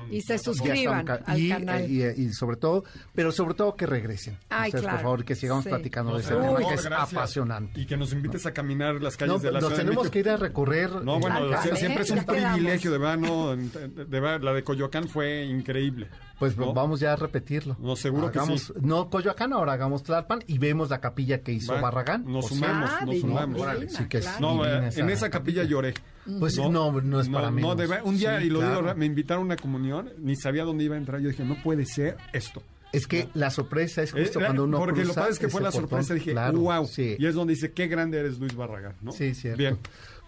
[0.10, 1.82] y se suscriban al y, canal.
[1.82, 4.38] Eh, y, sobre todo, pero sobre todo que regresen.
[4.50, 4.90] Ay, claro.
[4.90, 7.80] por favor, que sigamos platicando de ese tema que es apasionante.
[7.80, 9.76] Y que nos invites a caminar las calles de la ciudad.
[9.76, 10.92] Nos tenemos que ir a recorrer.
[11.04, 13.56] No, bueno, siempre es un privilegio, de verdad, ¿no?
[13.56, 16.10] De verdad, la de Coyoacán fue increíble.
[16.40, 17.78] Pues vamos ya a repetirlo.
[17.80, 18.74] No, seguro que sí.
[18.82, 22.26] No Coyoacán, ahora hagamos Tlalpan y vemos la capilla que hizo Barragán.
[22.26, 23.62] Nos sumamos, ah, nos sumamos.
[23.90, 25.94] sí que no, eh, en esa capilla lloré.
[26.40, 27.62] Pues no, no, es para mí.
[27.64, 30.98] un día, y lo digo, me invitaron a una comunión, ni sabía dónde iba a
[30.98, 31.20] entrar.
[31.22, 32.62] Yo dije, no puede ser esto.
[32.94, 35.62] Es que la sorpresa es justo eh, cuando uno Porque lo que es que fue
[35.62, 36.88] la sorpresa, dije, wow.
[36.98, 39.12] Y es donde dice, qué grande eres Luis Barragán, ¿no?
[39.12, 39.58] Sí, cierto.
[39.58, 39.80] Bien.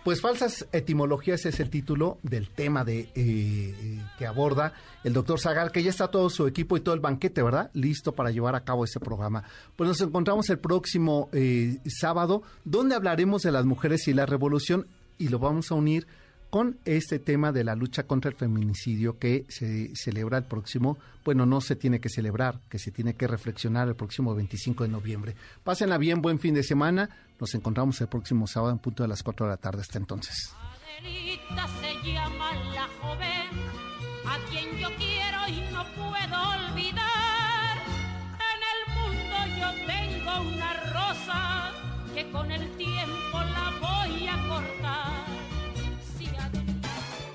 [0.05, 4.71] Pues falsas etimologías es el título del tema de eh, que aborda
[5.03, 7.71] el doctor Zagal, que ya está todo su equipo y todo el banquete, ¿verdad?
[7.73, 9.43] Listo para llevar a cabo ese programa.
[9.75, 14.85] Pues nos encontramos el próximo eh, sábado, donde hablaremos de las mujeres y la revolución
[15.17, 16.05] y lo vamos a unir
[16.55, 21.45] con este tema de la lucha contra el feminicidio que se celebra el próximo, bueno,
[21.45, 25.35] no se tiene que celebrar, que se tiene que reflexionar el próximo 25 de noviembre.
[25.65, 27.09] Pásenla bien, buen fin de semana.
[27.41, 29.81] Nos encontramos el próximo sábado en punto de las 4 de la tarde.
[29.81, 30.53] Hasta entonces.
[30.71, 30.87] En
[38.71, 41.73] el mundo yo tengo una rosa
[42.13, 42.64] que con el